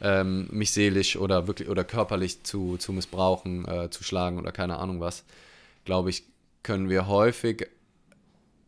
[0.00, 4.78] ähm, mich seelisch oder wirklich oder körperlich zu, zu missbrauchen, äh, zu schlagen oder keine
[4.78, 5.24] Ahnung was,
[5.84, 6.24] glaube ich,
[6.62, 7.68] können wir häufig,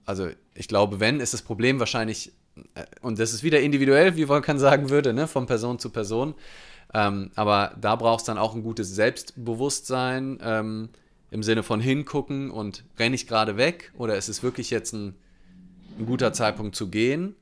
[0.05, 2.33] also ich glaube, wenn, ist das Problem wahrscheinlich,
[2.75, 6.35] äh, und das ist wieder individuell, wie Volkan sagen würde, ne, von Person zu Person.
[6.95, 10.91] Ähm, aber da braucht es dann auch ein gutes Selbstbewusstsein ähm,
[11.31, 15.15] im Sinne von hingucken und renne ich gerade weg oder ist es wirklich jetzt ein,
[15.99, 17.35] ein guter Zeitpunkt zu gehen?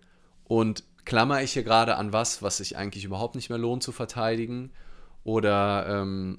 [0.45, 3.91] Und klammer ich hier gerade an was, was sich eigentlich überhaupt nicht mehr lohnt zu
[3.91, 4.71] verteidigen?
[5.25, 6.39] Oder, ähm,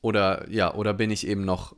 [0.00, 1.76] oder, ja, oder bin ich eben noch,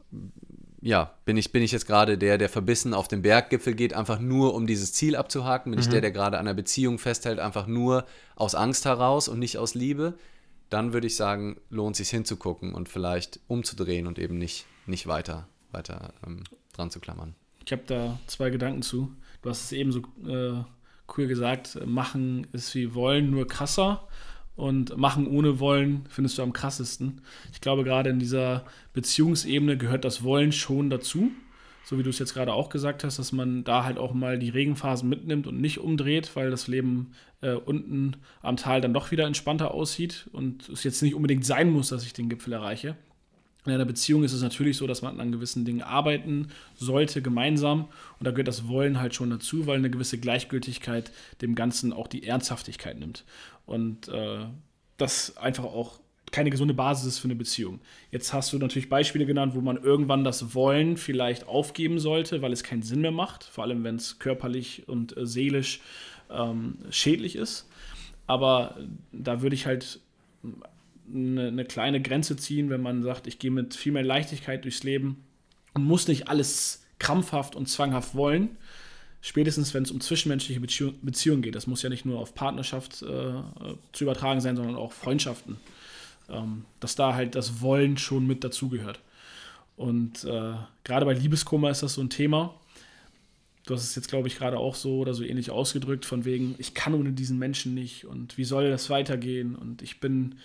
[0.80, 4.20] ja, bin ich, bin ich jetzt gerade der, der verbissen auf den Berggipfel geht, einfach
[4.20, 5.72] nur um dieses Ziel abzuhaken?
[5.72, 5.82] Bin mhm.
[5.82, 8.06] ich der, der gerade an einer Beziehung festhält, einfach nur
[8.36, 10.14] aus Angst heraus und nicht aus Liebe?
[10.68, 15.48] Dann würde ich sagen, lohnt sich hinzugucken und vielleicht umzudrehen und eben nicht, nicht weiter,
[15.72, 17.34] weiter ähm, dran zu klammern.
[17.66, 19.12] Ich habe da zwei Gedanken zu.
[19.42, 20.62] Du hast es eben so äh,
[21.16, 24.06] cool gesagt, machen ist wie wollen, nur krasser.
[24.56, 27.22] Und machen ohne Wollen findest du am krassesten.
[27.50, 31.30] Ich glaube, gerade in dieser Beziehungsebene gehört das Wollen schon dazu.
[31.84, 34.38] So wie du es jetzt gerade auch gesagt hast, dass man da halt auch mal
[34.38, 39.10] die Regenphasen mitnimmt und nicht umdreht, weil das Leben äh, unten am Tal dann doch
[39.10, 42.96] wieder entspannter aussieht und es jetzt nicht unbedingt sein muss, dass ich den Gipfel erreiche.
[43.66, 47.88] In einer Beziehung ist es natürlich so, dass man an gewissen Dingen arbeiten sollte, gemeinsam.
[48.18, 52.06] Und da gehört das Wollen halt schon dazu, weil eine gewisse Gleichgültigkeit dem Ganzen auch
[52.06, 53.24] die Ernsthaftigkeit nimmt.
[53.66, 54.46] Und äh,
[54.96, 56.00] das einfach auch
[56.32, 57.80] keine gesunde Basis ist für eine Beziehung.
[58.10, 62.52] Jetzt hast du natürlich Beispiele genannt, wo man irgendwann das Wollen vielleicht aufgeben sollte, weil
[62.52, 65.80] es keinen Sinn mehr macht, vor allem wenn es körperlich und äh, seelisch
[66.30, 67.68] ähm, schädlich ist.
[68.26, 68.78] Aber
[69.12, 70.00] da würde ich halt
[71.14, 74.82] eine, eine kleine Grenze ziehen, wenn man sagt, ich gehe mit viel mehr Leichtigkeit durchs
[74.82, 75.24] Leben
[75.74, 78.56] und muss nicht alles krampfhaft und zwanghaft wollen.
[79.22, 81.54] Spätestens, wenn es um zwischenmenschliche Beziehungen Beziehung geht.
[81.54, 83.32] Das muss ja nicht nur auf Partnerschaft äh,
[83.92, 85.58] zu übertragen sein, sondern auch Freundschaften.
[86.30, 89.00] Ähm, dass da halt das Wollen schon mit dazugehört.
[89.76, 90.52] Und äh,
[90.84, 92.54] gerade bei Liebeskummer ist das so ein Thema.
[93.66, 96.54] Du hast es jetzt, glaube ich, gerade auch so oder so ähnlich ausgedrückt, von wegen,
[96.58, 100.36] ich kann ohne diesen Menschen nicht und wie soll das weitergehen und ich bin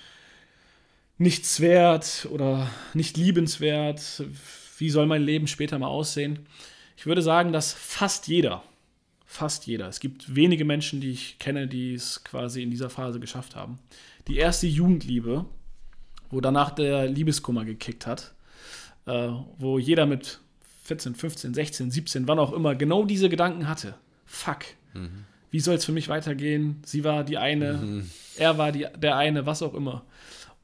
[1.17, 4.23] nichts wert oder nicht liebenswert.
[4.77, 6.39] Wie soll mein Leben später mal aussehen?
[6.97, 8.63] Ich würde sagen, dass fast jeder,
[9.25, 13.19] fast jeder, es gibt wenige Menschen, die ich kenne, die es quasi in dieser Phase
[13.19, 13.79] geschafft haben.
[14.27, 15.45] Die erste Jugendliebe,
[16.29, 18.33] wo danach der Liebeskummer gekickt hat,
[19.05, 20.39] äh, wo jeder mit
[20.83, 23.95] 14, 15, 16, 17, wann auch immer, genau diese Gedanken hatte.
[24.25, 24.65] Fuck.
[24.93, 25.25] Mhm.
[25.51, 26.81] Wie soll es für mich weitergehen?
[26.85, 28.09] Sie war die eine, mhm.
[28.37, 30.03] er war die, der eine, was auch immer.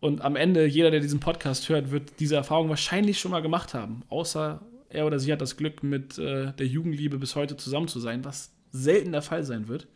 [0.02, 3.76] Und am Ende, jeder, der diesen Podcast hört, wird diese Erfahrung wahrscheinlich schon mal gemacht
[3.76, 4.02] haben.
[4.10, 8.00] Außer er oder sie hat das Glück, mit äh, der Jugendliebe bis heute zusammen zu
[8.00, 9.88] sein, was selten der Fall sein wird.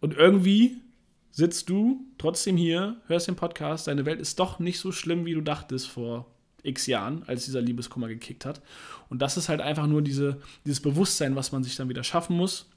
[0.00, 0.76] Und irgendwie
[1.32, 5.34] sitzt du trotzdem hier, hörst den Podcast, deine Welt ist doch nicht so schlimm, wie
[5.34, 6.26] du dachtest vor
[6.62, 8.62] x Jahren, als dieser Liebeskummer gekickt hat.
[9.10, 12.36] Und das ist halt einfach nur diese, dieses Bewusstsein, was man sich dann wieder schaffen
[12.36, 12.70] muss,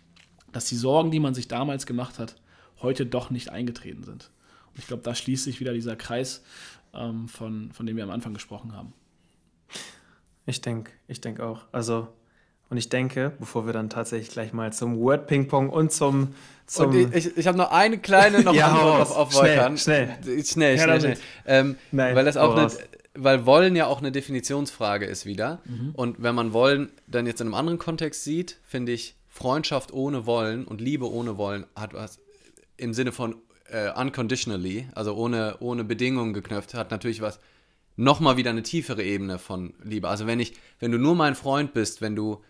[0.52, 2.36] dass die Sorgen, die man sich damals gemacht hat,
[2.82, 4.32] heute doch nicht eingetreten sind.
[4.78, 6.44] Ich glaube, da schließt sich wieder dieser Kreis,
[6.94, 8.94] ähm, von, von dem wir am Anfang gesprochen haben.
[10.46, 11.66] Ich denke, ich denke auch.
[11.72, 12.08] Also,
[12.70, 16.36] und ich denke, bevor wir dann tatsächlich gleich mal zum Word Ping Pong und zum.
[16.66, 19.78] zum und ich, ich habe noch eine kleine noch ja, Antwort auf, auf Volkan.
[19.78, 20.46] Schnell, schnell.
[20.46, 21.18] Schnell, schnell, schnell.
[21.46, 22.70] Ähm, Nein, weil das auch eine,
[23.14, 25.62] weil wollen ja auch eine Definitionsfrage ist wieder.
[25.66, 25.92] Mhm.
[25.94, 30.26] Und wenn man wollen dann jetzt in einem anderen Kontext sieht, finde ich, Freundschaft ohne
[30.26, 32.20] Wollen und Liebe ohne Wollen hat was
[32.78, 33.36] im Sinne von
[33.70, 37.40] äh, unconditionally, also ohne, ohne Bedingungen geknöpft, hat natürlich was,
[37.96, 40.08] nochmal wieder eine tiefere Ebene von Liebe.
[40.08, 42.42] Also wenn ich, wenn du nur mein Freund bist, wenn du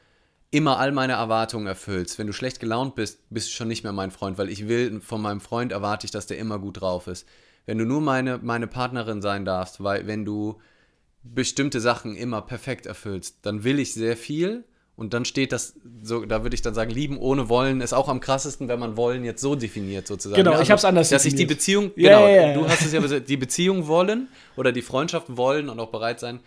[0.51, 2.17] immer all meine Erwartungen erfüllst.
[2.17, 5.01] Wenn du schlecht gelaunt bist, bist du schon nicht mehr mein Freund, weil ich will,
[5.01, 7.27] von meinem Freund erwarte ich, dass der immer gut drauf ist.
[7.65, 10.59] Wenn du nur meine, meine Partnerin sein darfst, weil wenn du
[11.23, 14.63] bestimmte Sachen immer perfekt erfüllst, dann will ich sehr viel
[14.97, 18.09] und dann steht das, so, da würde ich dann sagen, lieben ohne wollen ist auch
[18.09, 20.41] am krassesten, wenn man wollen jetzt so definiert sozusagen.
[20.41, 21.37] Genau, also, ich habe es anders Dass definiert.
[21.37, 22.53] sich die Beziehung, genau, yeah, yeah.
[22.55, 26.39] du hast es ja, die Beziehung wollen oder die Freundschaft wollen und auch bereit sein,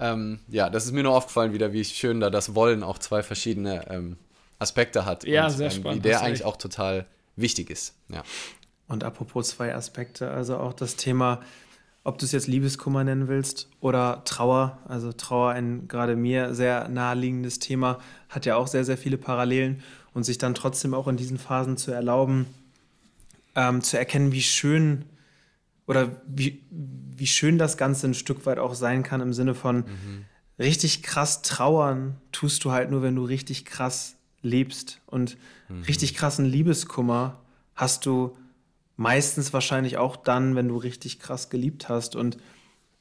[0.00, 3.22] ähm, ja, das ist mir nur aufgefallen wieder, wie schön da das Wollen auch zwei
[3.22, 4.16] verschiedene ähm,
[4.58, 5.24] Aspekte hat.
[5.24, 6.04] Ja, und, sehr ähm, spannend.
[6.04, 6.44] Wie der eigentlich recht.
[6.44, 7.94] auch total wichtig ist.
[8.08, 8.24] Ja.
[8.88, 11.42] Und apropos zwei Aspekte, also auch das Thema,
[12.04, 14.78] ob du es jetzt Liebeskummer nennen willst oder Trauer.
[14.86, 17.98] Also Trauer, ein gerade mir sehr naheliegendes Thema,
[18.28, 19.82] hat ja auch sehr, sehr viele Parallelen.
[20.12, 22.46] Und sich dann trotzdem auch in diesen Phasen zu erlauben,
[23.56, 25.06] ähm, zu erkennen, wie schön
[25.86, 29.78] oder wie, wie schön das Ganze ein Stück weit auch sein kann im Sinne von
[29.78, 30.24] mhm.
[30.56, 35.00] richtig krass trauern tust du halt nur, wenn du richtig krass lebst.
[35.06, 35.36] Und
[35.68, 35.82] mhm.
[35.82, 37.40] richtig krassen Liebeskummer
[37.74, 38.36] hast du
[38.96, 42.16] meistens wahrscheinlich auch dann, wenn du richtig krass geliebt hast.
[42.16, 42.36] Und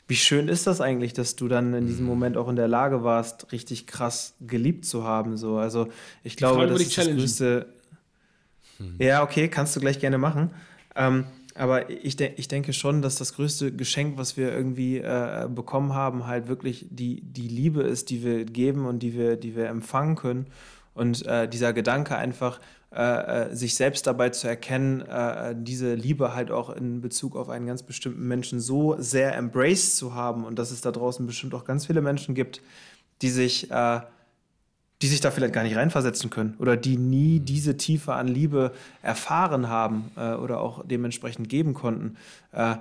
[0.08, 2.10] wie schön ist das eigentlich, dass du dann in diesem mhm.
[2.10, 5.38] Moment auch in der Lage warst, richtig krass geliebt zu haben.
[5.38, 5.58] So.
[5.58, 5.88] Also
[6.24, 7.68] ich glaube, das ist das größte.
[8.80, 8.96] Mhm.
[9.00, 10.52] Ja, okay, kannst du gleich gerne machen.
[10.96, 11.26] Ähm,
[11.56, 15.94] aber ich, de ich denke schon, dass das größte Geschenk, was wir irgendwie äh, bekommen
[15.94, 19.68] haben, halt wirklich die, die Liebe ist, die wir geben und die wir, die wir
[19.68, 20.48] empfangen können.
[20.96, 22.60] Und äh, dieser Gedanke einfach,
[22.96, 27.50] äh, äh sich selbst dabei zu erkennen, äh, diese Liebe halt auch in Bezug auf
[27.50, 31.54] einen ganz bestimmten Menschen so sehr embraced zu haben und dass es da draußen bestimmt
[31.54, 32.62] auch ganz viele Menschen gibt,
[33.22, 34.02] die sich äh,
[35.04, 37.46] die sich da vielleicht gar nicht reinversetzen können oder die nie mhm.
[37.46, 38.72] diese Tiefe an Liebe
[39.02, 42.16] erfahren haben äh, oder auch dementsprechend geben konnten,
[42.54, 42.76] äh,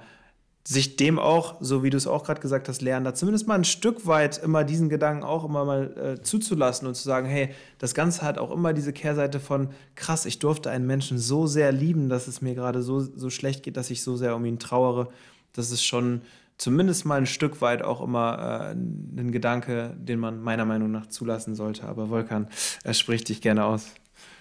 [0.65, 3.57] sich dem auch, so wie du es auch gerade gesagt hast, lernen, da zumindest mal
[3.57, 7.51] ein Stück weit immer diesen Gedanken auch immer mal äh, zuzulassen und zu sagen, hey,
[7.79, 11.73] das Ganze hat auch immer diese Kehrseite von, krass, ich durfte einen Menschen so sehr
[11.73, 14.61] lieben, dass es mir gerade so, so schlecht geht, dass ich so sehr um ihn
[14.61, 15.09] trauere.
[15.53, 16.23] Das ist schon
[16.59, 21.09] zumindest mal ein Stück weit auch immer äh, ein Gedanke, den man meiner Meinung nach
[21.09, 21.89] zulassen sollte.
[21.89, 22.49] Aber Volkan,
[22.85, 23.87] er spricht dich gerne aus.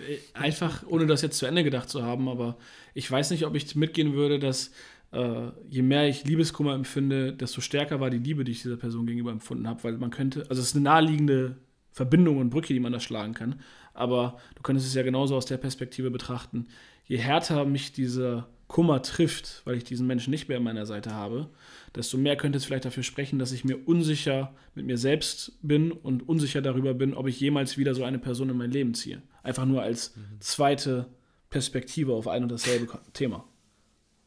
[0.07, 2.57] Äh, einfach, ohne das jetzt zu Ende gedacht zu haben, aber
[2.93, 4.71] ich weiß nicht, ob ich mitgehen würde, dass
[5.11, 9.05] äh, je mehr ich Liebeskummer empfinde, desto stärker war die Liebe, die ich dieser Person
[9.05, 11.57] gegenüber empfunden habe, weil man könnte, also es ist eine naheliegende
[11.91, 13.59] Verbindung und Brücke, die man da schlagen kann,
[13.93, 16.67] aber du könntest es ja genauso aus der Perspektive betrachten.
[17.05, 21.13] Je härter mich dieser Kummer trifft, weil ich diesen Menschen nicht mehr an meiner Seite
[21.13, 21.49] habe,
[21.93, 25.91] desto mehr könnte es vielleicht dafür sprechen, dass ich mir unsicher mit mir selbst bin
[25.91, 29.21] und unsicher darüber bin, ob ich jemals wieder so eine Person in mein Leben ziehe.
[29.43, 30.39] Einfach nur als mhm.
[30.39, 31.07] zweite
[31.49, 33.43] Perspektive auf ein und dasselbe Thema.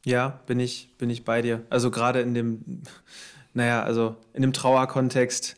[0.05, 1.63] Ja, bin ich, bin ich bei dir.
[1.71, 2.83] Also gerade in dem,
[3.55, 5.57] naja, also in dem Trauerkontext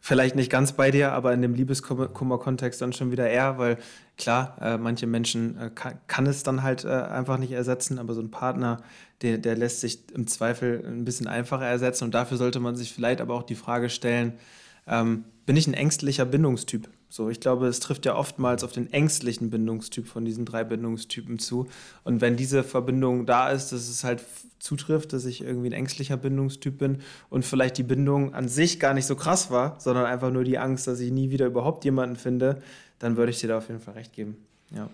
[0.00, 3.78] vielleicht nicht ganz bei dir, aber in dem Liebeskummer-Kontext dann schon wieder eher, weil
[4.16, 8.14] klar, äh, manche Menschen äh, kann, kann, es dann halt äh, einfach nicht ersetzen, aber
[8.14, 8.78] so ein Partner,
[9.22, 12.92] der, der lässt sich im Zweifel ein bisschen einfacher ersetzen und dafür sollte man sich
[12.92, 14.34] vielleicht aber auch die Frage stellen,
[14.86, 16.88] ähm, bin ich ein ängstlicher Bindungstyp?
[17.10, 21.38] So, ich glaube, es trifft ja oftmals auf den ängstlichen Bindungstyp von diesen drei Bindungstypen
[21.38, 21.66] zu.
[22.04, 24.22] Und wenn diese Verbindung da ist, dass es halt
[24.58, 27.00] zutrifft, dass ich irgendwie ein ängstlicher Bindungstyp bin
[27.30, 30.58] und vielleicht die Bindung an sich gar nicht so krass war, sondern einfach nur die
[30.58, 32.60] Angst, dass ich nie wieder überhaupt jemanden finde,
[32.98, 34.36] dann würde ich dir da auf jeden Fall recht geben.
[34.74, 34.90] Ja.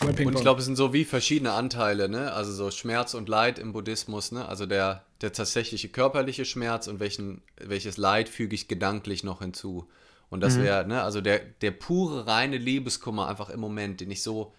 [0.00, 2.32] Und ich glaube, es sind so wie verschiedene Anteile, ne?
[2.32, 4.48] Also so Schmerz und Leid im Buddhismus, ne?
[4.48, 9.88] Also der, der tatsächliche körperliche Schmerz und welchen, welches Leid füge ich gedanklich noch hinzu.
[10.30, 10.62] Und das mhm.
[10.62, 14.54] wäre, ne, also der, der pure, reine Liebeskummer einfach im Moment, den ich so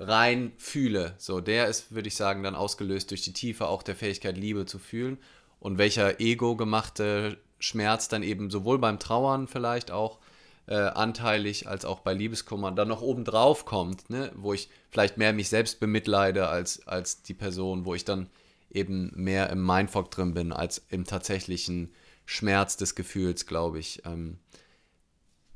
[0.00, 3.96] rein fühle, so, der ist, würde ich sagen, dann ausgelöst durch die Tiefe auch der
[3.96, 5.18] Fähigkeit, Liebe zu fühlen.
[5.60, 10.18] Und welcher ego-gemachte Schmerz dann eben sowohl beim Trauern vielleicht auch
[10.66, 15.16] äh, anteilig als auch bei Liebeskummer dann noch oben drauf kommt, ne, wo ich vielleicht
[15.16, 18.28] mehr mich selbst bemitleide als, als die Person, wo ich dann
[18.70, 21.92] eben mehr im Mindfuck drin bin als im tatsächlichen
[22.26, 24.02] Schmerz des Gefühls, glaube ich.
[24.04, 24.38] Ähm,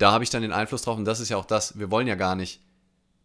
[0.02, 2.08] da habe ich dann den Einfluss drauf und das ist ja auch das, wir wollen
[2.08, 2.60] ja gar nicht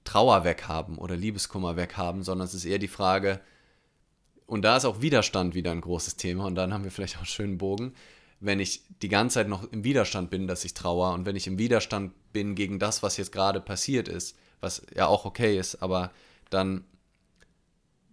[0.03, 3.41] Trauer weghaben oder Liebeskummer weghaben, sondern es ist eher die Frage,
[4.45, 7.21] und da ist auch Widerstand wieder ein großes Thema und dann haben wir vielleicht auch
[7.21, 7.95] einen schönen Bogen,
[8.39, 11.47] wenn ich die ganze Zeit noch im Widerstand bin, dass ich trauere und wenn ich
[11.47, 15.81] im Widerstand bin gegen das, was jetzt gerade passiert ist, was ja auch okay ist,
[15.81, 16.11] aber
[16.51, 16.85] dann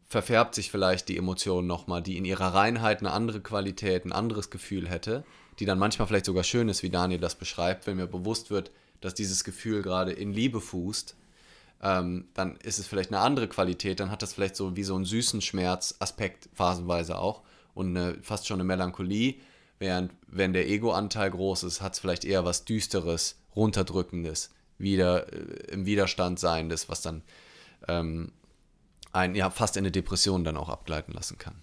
[0.06, 4.48] verfärbt sich vielleicht die Emotion nochmal, die in ihrer Reinheit eine andere Qualität, ein anderes
[4.48, 5.22] Gefühl hätte
[5.59, 8.70] die dann manchmal vielleicht sogar schön ist, wie Daniel das beschreibt, wenn mir bewusst wird,
[9.00, 11.14] dass dieses Gefühl gerade in Liebe fußt,
[11.82, 14.94] ähm, dann ist es vielleicht eine andere Qualität, dann hat das vielleicht so wie so
[14.94, 17.42] einen süßen Schmerz-Aspekt phasenweise auch
[17.74, 19.36] und eine, fast schon eine Melancholie,
[19.78, 25.72] während wenn der Ego-Anteil groß ist, hat es vielleicht eher was Düsteres, Runterdrückendes, wieder äh,
[25.72, 27.22] im Widerstand sein, das was dann
[27.86, 28.32] ähm,
[29.12, 31.55] ein, ja, fast in eine Depression dann auch abgleiten lassen kann.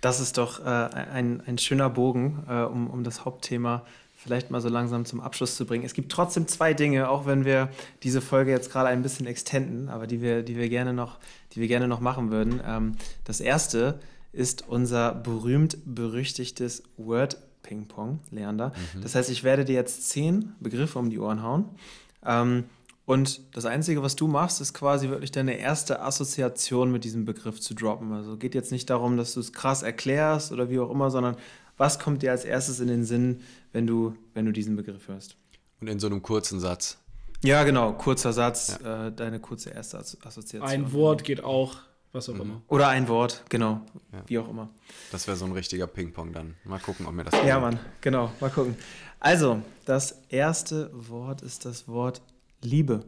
[0.00, 3.84] Das ist doch äh, ein, ein schöner Bogen, äh, um, um das Hauptthema
[4.16, 5.84] vielleicht mal so langsam zum Abschluss zu bringen.
[5.84, 7.68] Es gibt trotzdem zwei Dinge, auch wenn wir
[8.02, 11.18] diese Folge jetzt gerade ein bisschen extenden, aber die wir, die wir, gerne, noch,
[11.52, 12.60] die wir gerne noch machen würden.
[12.66, 14.00] Ähm, das erste
[14.32, 18.72] ist unser berühmt-berüchtigtes Word Ping-Pong, Leander.
[18.94, 19.02] Mhm.
[19.02, 21.64] Das heißt, ich werde dir jetzt zehn Begriffe um die Ohren hauen.
[22.24, 22.64] Ähm,
[23.06, 27.60] und das Einzige, was du machst, ist quasi wirklich deine erste Assoziation mit diesem Begriff
[27.60, 28.12] zu droppen.
[28.12, 31.36] Also geht jetzt nicht darum, dass du es krass erklärst oder wie auch immer, sondern
[31.76, 33.42] was kommt dir als erstes in den Sinn,
[33.72, 35.36] wenn du, wenn du diesen Begriff hörst?
[35.80, 36.98] Und in so einem kurzen Satz.
[37.44, 39.06] Ja, genau, kurzer Satz, ja.
[39.06, 40.62] äh, deine kurze erste Assoziation.
[40.62, 41.76] Ein Wort geht auch,
[42.10, 42.40] was auch mhm.
[42.40, 42.62] immer.
[42.66, 43.82] Oder ein Wort, genau,
[44.12, 44.22] ja.
[44.26, 44.70] wie auch immer.
[45.12, 46.56] Das wäre so ein richtiger Ping-Pong dann.
[46.64, 47.60] Mal gucken, ob mir das Ja.
[47.60, 48.74] Mann, genau, mal gucken.
[49.20, 52.20] Also, das erste Wort ist das Wort
[52.66, 53.04] Liebe.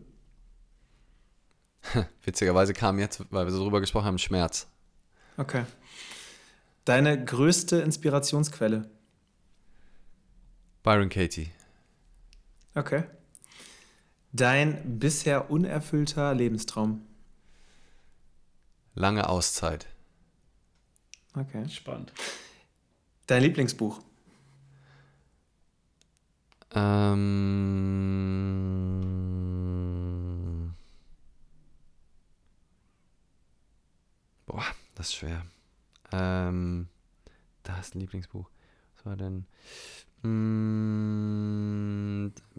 [2.22, 4.68] Witzigerweise kam jetzt, weil wir so drüber gesprochen haben, Schmerz.
[5.36, 5.64] Okay.
[6.84, 8.90] Deine größte Inspirationsquelle?
[10.82, 11.50] Byron Katie.
[12.74, 13.04] Okay.
[14.32, 17.06] Dein bisher unerfüllter Lebenstraum?
[18.94, 19.86] Lange Auszeit.
[21.34, 21.68] Okay.
[21.68, 22.12] Spannend.
[23.26, 24.00] Dein Lieblingsbuch?
[26.74, 28.28] Ähm.
[34.46, 34.64] Boah,
[34.94, 35.46] das ist schwer.
[36.12, 36.88] Ähm,
[37.62, 38.50] das Lieblingsbuch.
[38.96, 39.46] Was war denn?
[40.22, 40.58] Mm,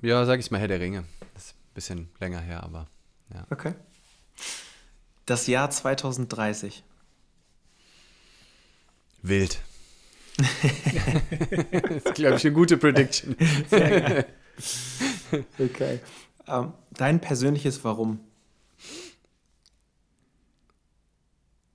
[0.01, 1.03] ja, sag ich mal Herr der Ringe.
[1.34, 2.88] Das ist ein bisschen länger her, aber
[3.34, 3.45] ja.
[3.49, 3.76] Okay.
[5.26, 6.84] Das Jahr 2030.
[9.22, 9.62] Wild.
[10.40, 13.36] Das ist, glaube ich, eine gute Prediction.
[13.70, 14.34] Sehr geil.
[15.60, 16.00] Okay.
[16.48, 18.20] Ähm, dein persönliches Warum?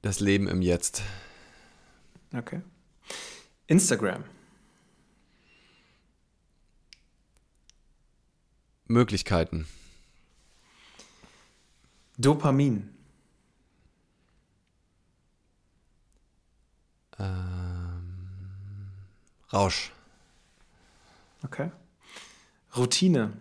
[0.03, 1.03] Das Leben im Jetzt.
[2.35, 2.61] Okay.
[3.67, 4.25] Instagram.
[8.87, 9.67] Möglichkeiten.
[12.19, 12.91] Dopamin.
[17.19, 17.64] Ähm,
[19.55, 19.92] Rausch.
[21.44, 21.70] Okay.
[22.76, 23.34] Routine.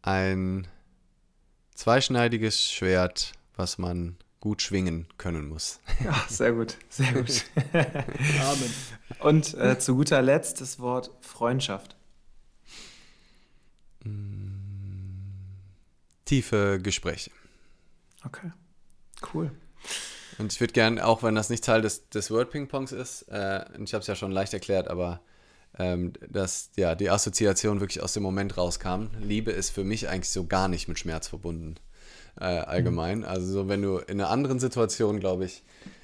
[0.00, 0.66] Ein
[1.74, 5.80] zweischneidiges Schwert, was man gut schwingen können muss.
[6.02, 7.44] Ja, sehr gut, sehr gut.
[7.74, 8.74] Amen.
[9.18, 11.94] Und äh, zu guter Letzt das Wort Freundschaft.
[16.24, 17.30] Tiefe Gespräche.
[18.24, 18.50] Okay,
[19.34, 19.50] cool.
[20.40, 23.92] Und ich würde gerne, auch wenn das nicht Teil des, des Word-Ping-Pongs ist, äh, ich
[23.92, 25.20] habe es ja schon leicht erklärt, aber
[25.78, 29.08] ähm, dass ja, die Assoziation wirklich aus dem Moment rauskam.
[29.20, 31.76] Liebe ist für mich eigentlich so gar nicht mit Schmerz verbunden
[32.40, 33.18] äh, allgemein.
[33.18, 33.24] Mhm.
[33.24, 35.62] Also so, wenn du in einer anderen Situation, glaube ich,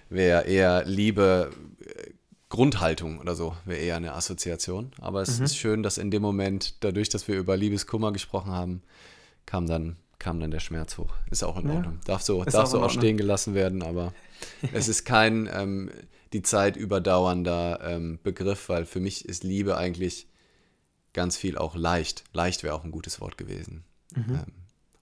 [0.09, 2.11] wäre eher Liebe äh,
[2.49, 4.93] Grundhaltung oder so, wäre eher eine Assoziation.
[5.01, 5.47] Aber es mhm.
[5.47, 8.82] ist schön, dass in dem Moment, dadurch, dass wir über Liebeskummer gesprochen haben,
[9.47, 11.12] kam dann, kam dann der Schmerz hoch.
[11.30, 11.95] Ist auch in Ordnung.
[11.95, 12.01] Ja.
[12.05, 14.12] Darf so, darf auch, so auch stehen gelassen werden, aber
[14.72, 15.91] es ist kein ähm,
[16.32, 20.26] die Zeit überdauernder ähm, Begriff, weil für mich ist Liebe eigentlich
[21.12, 22.24] ganz viel auch leicht.
[22.32, 23.84] Leicht wäre auch ein gutes Wort gewesen.
[24.14, 24.34] Mhm.
[24.34, 24.53] Ähm,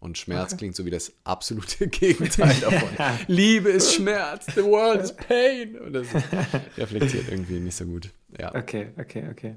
[0.04, 0.58] und Schmerz okay.
[0.58, 2.88] klingt so wie das absolute Gegenteil davon.
[3.26, 5.78] Liebe ist Schmerz, the world is pain.
[5.78, 6.06] Und das
[6.76, 8.10] reflektiert irgendwie nicht so gut.
[8.38, 8.54] Ja.
[8.54, 9.54] Okay, okay, okay.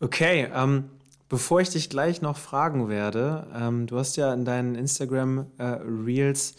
[0.00, 0.90] Okay, ähm,
[1.28, 5.62] bevor ich dich gleich noch fragen werde, ähm, du hast ja in deinen Instagram äh,
[5.64, 6.54] Reels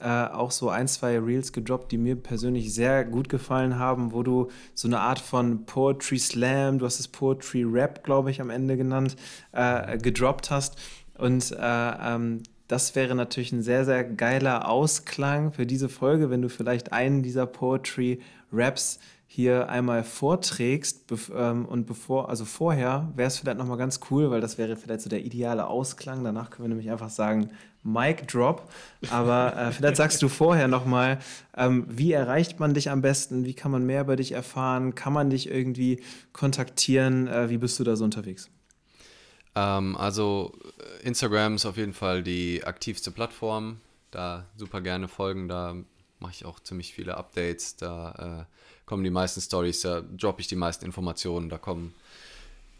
[0.00, 4.22] äh, auch so ein, zwei Reels gedroppt, die mir persönlich sehr gut gefallen haben, wo
[4.22, 8.50] du so eine Art von Poetry Slam, du hast es Poetry Rap, glaube ich, am
[8.50, 9.16] Ende genannt,
[9.52, 10.78] äh, gedroppt hast.
[11.16, 16.42] Und äh, ähm, das wäre natürlich ein sehr, sehr geiler Ausklang für diese Folge, wenn
[16.42, 18.20] du vielleicht einen dieser Poetry
[18.52, 24.00] Raps hier einmal vorträgst bev ähm, und bevor, also vorher wäre es vielleicht nochmal ganz
[24.10, 26.24] cool, weil das wäre vielleicht so der ideale Ausklang.
[26.24, 27.50] Danach können wir nämlich einfach sagen,
[27.82, 28.70] Mic Drop.
[29.10, 31.18] Aber äh, vielleicht sagst du vorher nochmal,
[31.56, 33.44] ähm, wie erreicht man dich am besten?
[33.44, 34.94] Wie kann man mehr über dich erfahren?
[34.94, 36.02] Kann man dich irgendwie
[36.32, 37.28] kontaktieren?
[37.28, 38.50] Äh, wie bist du da so unterwegs?
[39.54, 40.52] Ähm, also
[41.02, 43.80] Instagram ist auf jeden Fall die aktivste Plattform.
[44.10, 45.48] Da super gerne folgen.
[45.48, 45.76] Da
[46.20, 47.76] mache ich auch ziemlich viele Updates.
[47.76, 48.54] Da äh,
[48.86, 51.48] kommen die meisten Stories, da droppe ich die meisten Informationen.
[51.48, 51.94] Da kommen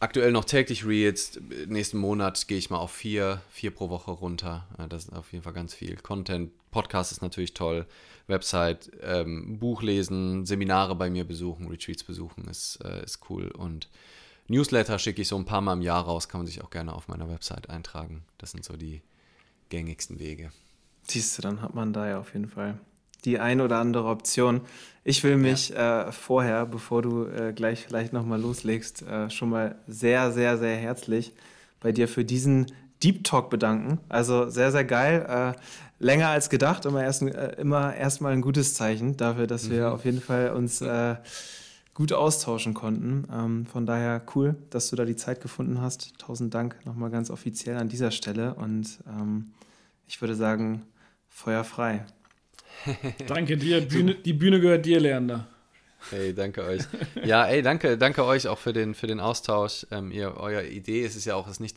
[0.00, 1.40] aktuell noch täglich Reels.
[1.66, 4.66] Nächsten Monat gehe ich mal auf vier, vier pro Woche runter.
[4.88, 5.96] Das ist auf jeden Fall ganz viel.
[5.96, 7.86] Content, Podcast ist natürlich toll.
[8.26, 13.50] Website, ähm, Buch lesen, Seminare bei mir besuchen, Retreats besuchen ist, äh, ist cool.
[13.50, 13.88] Und
[14.48, 16.92] Newsletter schicke ich so ein paar Mal im Jahr raus, kann man sich auch gerne
[16.92, 18.24] auf meiner Website eintragen.
[18.36, 19.02] Das sind so die
[19.70, 20.52] gängigsten Wege.
[21.06, 22.78] Siehst du, dann hat man da ja auf jeden Fall
[23.24, 24.62] die ein oder andere Option.
[25.04, 26.08] Ich will mich ja.
[26.08, 30.76] äh, vorher, bevor du äh, gleich vielleicht nochmal loslegst, äh, schon mal sehr, sehr, sehr
[30.76, 31.32] herzlich
[31.80, 32.66] bei dir für diesen
[33.02, 34.00] Deep Talk bedanken.
[34.08, 35.54] Also sehr, sehr geil.
[35.56, 35.58] Äh,
[35.98, 39.72] länger als gedacht, immer erst, äh, immer erstmal ein gutes Zeichen dafür, dass mhm.
[39.72, 41.16] wir auf jeden Fall uns äh,
[41.94, 43.26] gut austauschen konnten.
[43.32, 46.18] Ähm, von daher cool, dass du da die Zeit gefunden hast.
[46.18, 49.52] Tausend Dank nochmal ganz offiziell an dieser Stelle und ähm,
[50.06, 50.82] ich würde sagen,
[51.28, 52.04] Feuer frei.
[53.26, 55.46] Danke dir, Bühne, die Bühne gehört dir, Leander.
[56.10, 56.82] Hey, danke euch.
[57.24, 59.86] Ja, ey, danke, danke euch auch für den, für den Austausch.
[59.90, 61.76] Ähm, ihr, euer Idee ist es ja auch, dass, nicht,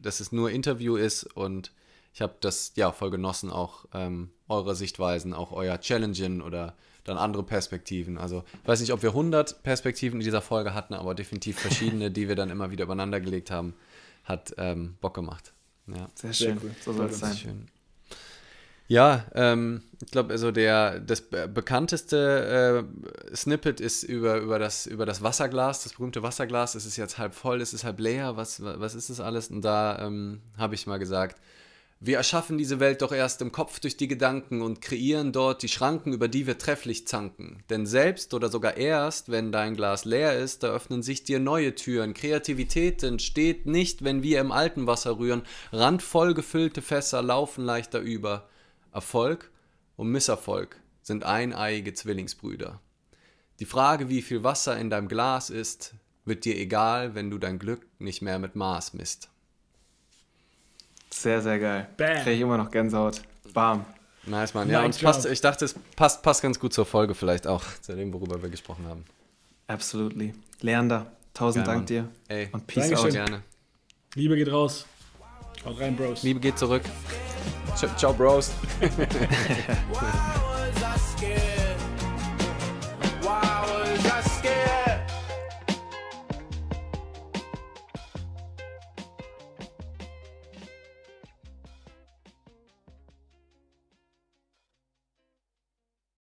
[0.00, 1.72] dass es nur Interview ist und
[2.12, 6.74] ich habe das ja voll genossen, auch ähm, eure Sichtweisen, auch euer Challenging oder
[7.04, 8.18] dann andere Perspektiven.
[8.18, 12.10] Also ich weiß nicht, ob wir 100 Perspektiven in dieser Folge hatten, aber definitiv verschiedene,
[12.10, 13.74] die wir dann immer wieder übereinander gelegt haben,
[14.24, 15.52] hat ähm, Bock gemacht.
[15.86, 16.08] Ja.
[16.14, 16.74] Sehr schön, Sehr cool.
[16.84, 17.36] so soll es sein.
[17.36, 17.66] Schön.
[18.90, 22.84] Ja, ähm, ich glaube, also der das bekannteste
[23.30, 26.74] äh, Snippet ist über, über, das, über das Wasserglas, das berühmte Wasserglas.
[26.74, 29.46] Es ist jetzt halb voll, es ist halb leer, was, was ist das alles?
[29.46, 31.40] Und da ähm, habe ich mal gesagt,
[32.00, 35.68] wir erschaffen diese Welt doch erst im Kopf durch die Gedanken und kreieren dort die
[35.68, 37.62] Schranken, über die wir trefflich zanken.
[37.70, 41.76] Denn selbst oder sogar erst, wenn dein Glas leer ist, da öffnen sich dir neue
[41.76, 42.12] Türen.
[42.12, 45.42] Kreativität entsteht nicht, wenn wir im alten Wasser rühren.
[45.70, 48.49] Randvoll gefüllte Fässer laufen leichter über.
[48.92, 49.50] Erfolg
[49.96, 52.80] und Misserfolg sind eineiige Zwillingsbrüder.
[53.58, 57.58] Die Frage, wie viel Wasser in deinem Glas ist, wird dir egal, wenn du dein
[57.58, 59.28] Glück nicht mehr mit Maß misst.
[61.10, 61.88] Sehr, sehr geil.
[61.96, 62.22] Bam.
[62.22, 63.20] Kriege ich immer noch Gänsehaut.
[63.52, 63.84] Bam.
[64.26, 64.68] Nice, Mann.
[64.70, 67.94] Ja, und passt, ich dachte, es passt, passt ganz gut zur Folge vielleicht auch, zu
[67.96, 69.04] dem, worüber wir gesprochen haben.
[69.66, 70.34] Absolutely.
[70.60, 71.86] Leander, tausend Geil, Dank Mann.
[71.86, 72.08] dir.
[72.28, 73.06] Ey, und Peace Dankeschön.
[73.06, 73.12] out.
[73.12, 73.42] Gerne.
[74.14, 74.86] Liebe geht raus.
[75.64, 76.22] Haut rein, Bros.
[76.22, 76.82] Liebe geht zurück.
[77.96, 78.50] Ciao, Bros.